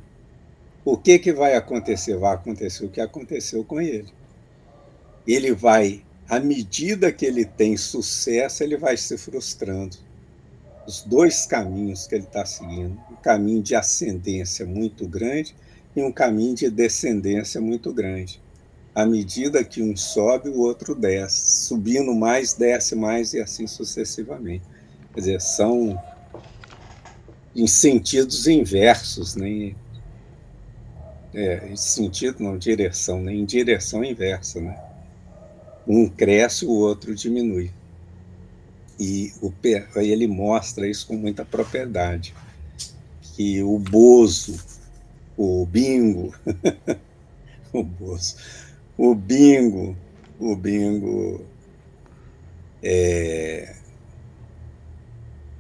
o 0.85 0.97
que, 0.97 1.19
que 1.19 1.33
vai 1.33 1.55
acontecer? 1.55 2.17
Vai 2.17 2.35
acontecer 2.35 2.85
o 2.85 2.91
que 2.91 3.01
aconteceu 3.01 3.65
com 3.65 3.81
ele. 3.81 4.13
Ele 5.27 5.53
vai, 5.53 6.05
à 6.29 6.41
medida 6.41 7.13
que 7.13 7.25
ele 7.25 7.45
tem 7.45 7.77
sucesso, 7.77 8.63
ele 8.63 8.77
vai 8.77 8.97
se 8.97 9.17
frustrando. 9.17 9.97
Os 10.87 11.03
dois 11.03 11.47
caminhos 11.47 12.07
que 12.07 12.15
ele 12.15 12.25
está 12.25 12.45
seguindo: 12.45 12.99
um 13.11 13.17
caminho 13.17 13.63
de 13.63 13.75
ascendência 13.75 14.67
muito 14.67 15.07
grande 15.07 15.55
e 15.95 16.03
um 16.03 16.13
caminho 16.13 16.55
de 16.55 16.71
descendência 16.71 17.61
muito 17.61 17.93
grande 17.93 18.41
à 18.95 19.07
medida 19.07 19.65
que 19.65 19.83
um 19.83 19.97
sobe, 19.97 20.49
o 20.49 20.61
outro 20.61 20.95
desce. 20.95 21.67
Subindo 21.67 22.15
mais, 22.15 22.55
desce 22.55 22.95
mais 22.95 23.33
e 23.33 23.41
assim 23.41 23.67
sucessivamente. 23.67 24.65
Quer 25.15 25.21
dizer, 25.21 25.41
são 25.41 26.01
em 27.55 27.67
sentidos 27.67 28.47
inversos, 28.47 29.35
nem 29.35 29.77
é, 31.35 31.69
em 31.69 31.77
sentido 31.77 32.43
não, 32.43 32.59
direção, 32.59 33.21
nem 33.21 33.41
em 33.41 33.45
direção 33.45 34.05
inversa, 34.05 34.61
né? 34.61 34.79
Um 35.87 36.09
cresce, 36.09 36.65
o 36.65 36.71
outro 36.71 37.15
diminui. 37.15 37.71
E 38.99 39.33
o, 39.41 39.53
ele 39.97 40.27
mostra 40.27 40.89
isso 40.89 41.07
com 41.07 41.17
muita 41.17 41.45
propriedade, 41.45 42.35
que 43.21 43.63
o 43.63 43.79
Bozo, 43.79 44.63
o 45.37 45.67
Bingo, 45.67 46.35
o 47.73 47.83
Bozo, 47.83 48.37
o 48.97 49.15
bingo, 49.15 49.97
o 50.39 50.55
bingo 50.55 51.45
é, 52.83 53.75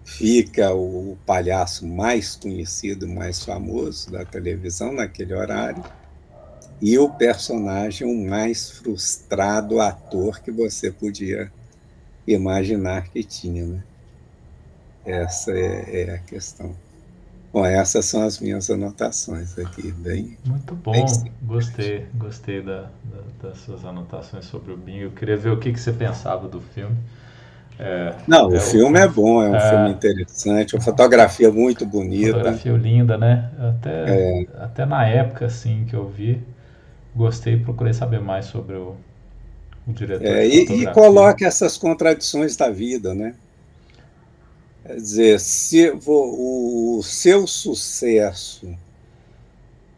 fica 0.04 0.74
o 0.74 1.16
palhaço 1.24 1.87
mais 1.87 2.37
conhecido, 2.37 3.08
mais 3.08 3.42
famoso 3.44 4.11
da 4.11 4.24
televisão 4.24 4.92
naquele 4.92 5.35
horário, 5.35 5.82
e 6.83 6.99
o 6.99 7.09
personagem 7.09 8.05
o 8.05 8.29
mais 8.29 8.73
frustrado 8.73 9.81
ator 9.81 10.40
que 10.40 10.51
você 10.51 10.90
podia 10.90 11.51
imaginar 12.27 13.05
que 13.05 13.23
tinha. 13.23 13.64
Né? 13.64 13.85
Essa 15.07 15.53
é, 15.53 16.03
é 16.03 16.14
a 16.14 16.18
questão. 16.18 16.75
Bom, 17.53 17.64
essas 17.64 18.07
são 18.07 18.25
as 18.25 18.40
minhas 18.40 18.68
anotações 18.68 19.57
aqui, 19.59 19.92
bem. 19.92 20.37
Muito 20.45 20.75
bom, 20.75 20.90
bem 20.90 21.05
gostei, 21.42 22.07
gostei 22.14 22.62
da, 22.62 22.83
da, 23.05 23.49
das 23.49 23.59
suas 23.59 23.85
anotações 23.85 24.47
sobre 24.47 24.73
o 24.73 24.77
Bingo. 24.77 25.05
Eu 25.05 25.11
queria 25.12 25.37
ver 25.37 25.51
o 25.51 25.61
que, 25.61 25.73
que 25.73 25.79
você 25.79 25.92
pensava 25.92 26.49
do 26.49 26.61
filme. 26.61 26.97
É, 27.79 28.14
Não, 28.27 28.53
é 28.53 28.57
o 28.57 28.61
filme 28.61 28.99
o, 28.99 29.03
é 29.03 29.09
bom, 29.09 29.42
é 29.42 29.51
um 29.51 29.55
é, 29.55 29.71
filme 29.71 29.90
interessante, 29.90 30.75
uma 30.75 30.83
fotografia 30.83 31.51
muito 31.53 31.87
bonita. 31.87 32.33
Fotografia 32.33 32.73
linda, 32.73 33.16
né? 33.16 33.51
Até, 33.59 33.90
é. 33.90 34.47
até 34.59 34.85
na 34.85 35.07
época 35.07 35.47
assim 35.47 35.85
que 35.88 35.95
eu 35.95 36.09
vi, 36.09 36.42
gostei 37.14 37.55
e 37.55 37.61
procurei 37.61 37.92
saber 37.92 38.20
mais 38.20 38.46
sobre 38.46 38.77
o, 38.77 38.96
o 39.87 39.92
diretor. 39.92 40.27
É, 40.27 40.46
e, 40.46 40.83
e 40.83 40.92
coloca 40.92 41.46
essas 41.46 41.77
contradições 41.77 42.57
da 42.57 42.70
vida, 42.70 43.14
né? 43.14 43.35
Quer 44.85 44.96
dizer, 44.96 45.40
se 45.40 45.92
o 46.07 47.01
seu 47.05 47.46
sucesso 47.46 48.77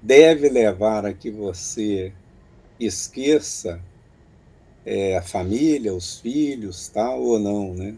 deve 0.03 0.51
levar 0.51 1.07
a 1.07 1.13
que 1.15 1.31
você 1.31 2.13
esqueça 2.79 3.81
é, 4.85 5.17
a 5.17 5.23
família, 5.23 5.95
os 5.95 6.19
filhos, 6.19 6.89
tal 6.89 7.23
ou 7.23 7.39
não, 7.39 7.73
né? 7.73 7.95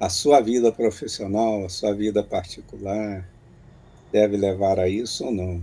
A 0.00 0.08
sua 0.08 0.40
vida 0.40 0.72
profissional, 0.72 1.66
a 1.66 1.68
sua 1.68 1.92
vida 1.92 2.22
particular 2.22 3.28
deve 4.10 4.36
levar 4.36 4.78
a 4.78 4.88
isso 4.88 5.26
ou 5.26 5.32
não? 5.32 5.62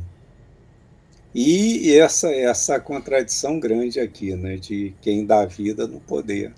E 1.37 1.93
essa 1.97 2.31
essa 2.31 2.79
contradição 2.79 3.59
grande 3.59 3.99
aqui, 3.99 4.33
né, 4.33 4.55
de 4.55 4.95
quem 5.01 5.25
dá 5.25 5.45
vida 5.45 5.85
no 5.85 5.99
poder 5.99 6.53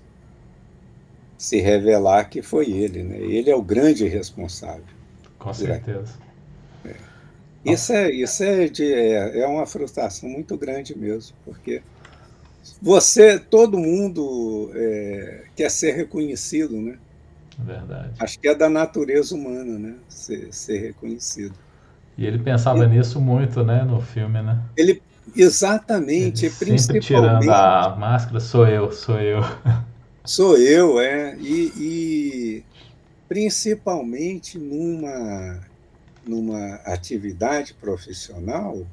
se 1.36 1.60
revelar 1.60 2.30
que 2.30 2.42
foi 2.42 2.70
ele. 2.70 3.02
Né? 3.02 3.16
Ele 3.18 3.50
é 3.50 3.56
o 3.56 3.62
grande 3.62 4.06
responsável. 4.06 4.84
Com 5.36 5.52
certeza. 5.52 6.14
É. 6.84 6.94
Isso, 7.64 7.92
é, 7.92 8.10
isso 8.10 8.44
é, 8.44 8.68
de, 8.68 8.92
é, 8.92 9.40
é 9.40 9.46
uma 9.48 9.66
frustração 9.66 10.28
muito 10.28 10.56
grande 10.56 10.96
mesmo, 10.96 11.36
porque 11.44 11.82
você, 12.80 13.38
todo 13.38 13.78
mundo 13.78 14.70
é, 14.74 15.44
quer 15.56 15.70
ser 15.70 15.92
reconhecido, 15.92 16.80
né? 16.80 16.98
Verdade. 17.58 18.14
Acho 18.20 18.38
que 18.38 18.46
é 18.46 18.54
da 18.54 18.68
natureza 18.68 19.34
humana, 19.34 19.76
né? 19.76 19.94
Ser, 20.08 20.52
ser 20.52 20.78
reconhecido. 20.78 21.54
E 22.18 22.26
ele 22.26 22.38
pensava 22.38 22.84
nisso 22.86 23.20
muito, 23.20 23.62
né, 23.62 23.84
no 23.84 24.00
filme, 24.00 24.42
né? 24.42 24.60
Ele, 24.76 25.00
Exatamente, 25.36 26.46
Ele 26.46 26.54
principalmente. 26.54 27.06
tirando 27.06 27.50
a 27.50 27.96
máscara, 27.96 28.40
sou 28.40 28.66
eu, 28.66 28.92
sou 28.92 29.20
eu. 29.20 29.40
Sou 30.24 30.58
eu, 30.58 31.00
é. 31.00 31.38
E, 31.38 31.72
e 31.78 32.64
principalmente 33.26 34.58
numa, 34.58 35.58
numa 36.26 36.74
atividade 36.84 37.72
profissional 37.72 38.86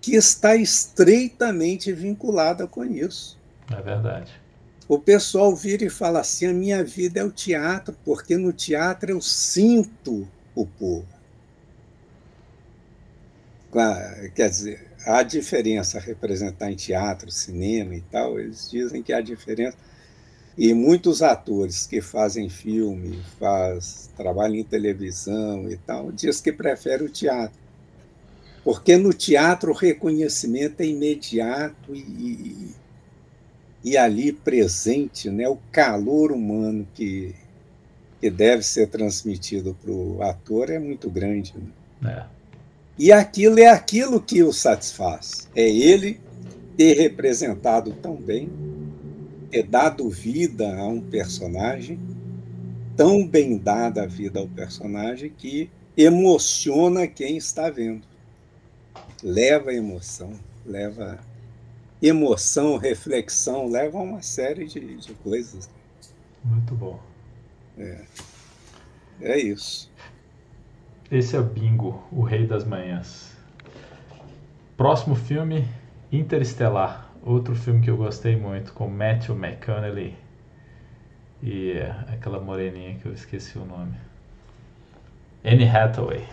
que 0.00 0.16
está 0.16 0.56
estreitamente 0.56 1.92
vinculada 1.92 2.66
com 2.66 2.84
isso. 2.84 3.38
É 3.70 3.80
verdade. 3.80 4.32
O 4.88 4.98
pessoal 4.98 5.54
vira 5.54 5.84
e 5.84 5.90
fala 5.90 6.18
assim: 6.18 6.46
a 6.46 6.52
minha 6.52 6.82
vida 6.82 7.20
é 7.20 7.24
o 7.24 7.30
teatro, 7.30 7.94
porque 8.04 8.36
no 8.36 8.52
teatro 8.52 9.12
eu 9.12 9.20
sinto 9.20 10.26
o 10.52 10.66
povo. 10.66 11.06
Quer 14.34 14.48
dizer, 14.48 14.88
há 15.06 15.22
diferença 15.22 16.00
representar 16.00 16.70
em 16.70 16.76
teatro, 16.76 17.30
cinema 17.30 17.94
e 17.94 18.00
tal, 18.00 18.40
eles 18.40 18.70
dizem 18.70 19.02
que 19.02 19.12
há 19.12 19.20
diferença. 19.20 19.76
E 20.56 20.74
muitos 20.74 21.22
atores 21.22 21.86
que 21.86 22.00
fazem 22.00 22.48
filme, 22.48 23.22
faz, 23.38 24.10
trabalham 24.16 24.56
em 24.56 24.64
televisão 24.64 25.70
e 25.70 25.76
tal, 25.76 26.10
diz 26.10 26.40
que 26.40 26.50
preferem 26.52 27.06
o 27.06 27.10
teatro. 27.10 27.58
Porque 28.64 28.96
no 28.96 29.12
teatro 29.12 29.70
o 29.70 29.74
reconhecimento 29.74 30.80
é 30.80 30.86
imediato 30.86 31.94
e, 31.94 32.74
e 33.84 33.96
ali 33.96 34.32
presente, 34.32 35.30
né, 35.30 35.48
o 35.48 35.58
calor 35.70 36.32
humano 36.32 36.86
que, 36.92 37.34
que 38.20 38.28
deve 38.28 38.64
ser 38.64 38.88
transmitido 38.88 39.76
para 39.80 39.92
o 39.92 40.22
ator 40.22 40.70
é 40.70 40.78
muito 40.78 41.08
grande. 41.08 41.54
Né? 42.02 42.26
É. 42.32 42.37
E 42.98 43.12
aquilo 43.12 43.60
é 43.60 43.68
aquilo 43.68 44.20
que 44.20 44.42
o 44.42 44.52
satisfaz. 44.52 45.48
É 45.54 45.68
ele 45.68 46.20
ter 46.76 46.94
representado 46.94 47.92
tão 47.92 48.16
bem, 48.16 48.50
ter 49.50 49.62
dado 49.62 50.08
vida 50.10 50.76
a 50.76 50.86
um 50.88 51.00
personagem, 51.00 51.98
tão 52.96 53.26
bem 53.26 53.56
dada 53.56 54.02
a 54.02 54.06
vida 54.06 54.40
ao 54.40 54.48
personagem, 54.48 55.30
que 55.30 55.70
emociona 55.96 57.06
quem 57.06 57.36
está 57.36 57.70
vendo. 57.70 58.06
Leva 59.22 59.72
emoção, 59.72 60.32
leva 60.66 61.18
emoção, 62.02 62.76
reflexão, 62.76 63.68
leva 63.68 63.98
a 63.98 64.02
uma 64.02 64.22
série 64.22 64.66
de, 64.66 64.96
de 64.96 65.14
coisas. 65.14 65.68
Muito 66.44 66.74
bom. 66.74 67.00
É. 67.76 68.04
é 69.20 69.38
isso. 69.38 69.90
Esse 71.10 71.36
é 71.36 71.40
o 71.40 71.42
Bingo, 71.42 72.02
o 72.12 72.22
Rei 72.22 72.46
das 72.46 72.64
Manhãs. 72.64 73.36
Próximo 74.76 75.14
filme, 75.14 75.66
Interestelar. 76.12 77.08
Outro 77.22 77.54
filme 77.54 77.80
que 77.80 77.90
eu 77.90 77.96
gostei 77.96 78.36
muito, 78.36 78.72
com 78.72 78.88
Matthew 78.88 79.34
McConaughey 79.34 80.14
e 81.42 81.74
aquela 82.12 82.40
moreninha 82.40 82.94
que 82.96 83.06
eu 83.06 83.12
esqueci 83.12 83.58
o 83.58 83.64
nome. 83.64 83.94
Anne 85.44 85.68
Hathaway. 85.68 86.24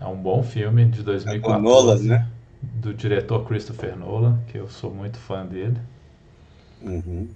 É 0.00 0.06
um 0.06 0.16
bom 0.16 0.42
filme 0.42 0.84
de 0.86 1.02
2014. 1.02 1.58
É 1.58 1.62
Nolan, 1.62 2.02
né? 2.02 2.28
do 2.60 2.92
diretor 2.92 3.46
Christopher 3.46 3.96
Nolan, 3.96 4.40
que 4.48 4.58
eu 4.58 4.68
sou 4.68 4.92
muito 4.92 5.18
fã 5.18 5.46
dele. 5.46 5.78
Uhum. 6.82 7.28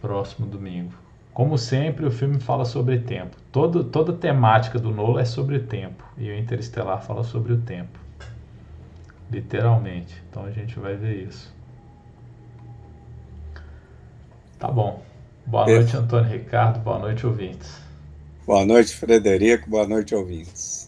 Próximo 0.00 0.46
domingo. 0.46 0.92
Como 1.34 1.58
sempre, 1.58 2.06
o 2.06 2.12
filme 2.12 2.38
fala 2.38 2.64
sobre 2.64 2.96
tempo. 3.00 3.36
Todo, 3.50 3.82
toda 3.82 4.12
a 4.12 4.16
temática 4.16 4.78
do 4.78 4.92
Nolan 4.92 5.20
é 5.20 5.24
sobre 5.24 5.58
tempo. 5.58 6.04
E 6.16 6.30
o 6.30 6.38
Interestelar 6.38 7.04
fala 7.04 7.24
sobre 7.24 7.52
o 7.52 7.58
tempo. 7.58 7.98
Literalmente. 9.28 10.22
Então 10.30 10.44
a 10.44 10.52
gente 10.52 10.78
vai 10.78 10.94
ver 10.94 11.26
isso. 11.26 11.52
Tá 14.60 14.70
bom. 14.70 15.02
Boa 15.44 15.66
noite, 15.66 15.96
Antônio 15.96 16.30
Ricardo. 16.30 16.78
Boa 16.78 17.00
noite, 17.00 17.26
ouvintes. 17.26 17.82
Boa 18.46 18.64
noite, 18.64 18.94
Frederico. 18.94 19.68
Boa 19.68 19.88
noite, 19.88 20.14
ouvintes. 20.14 20.83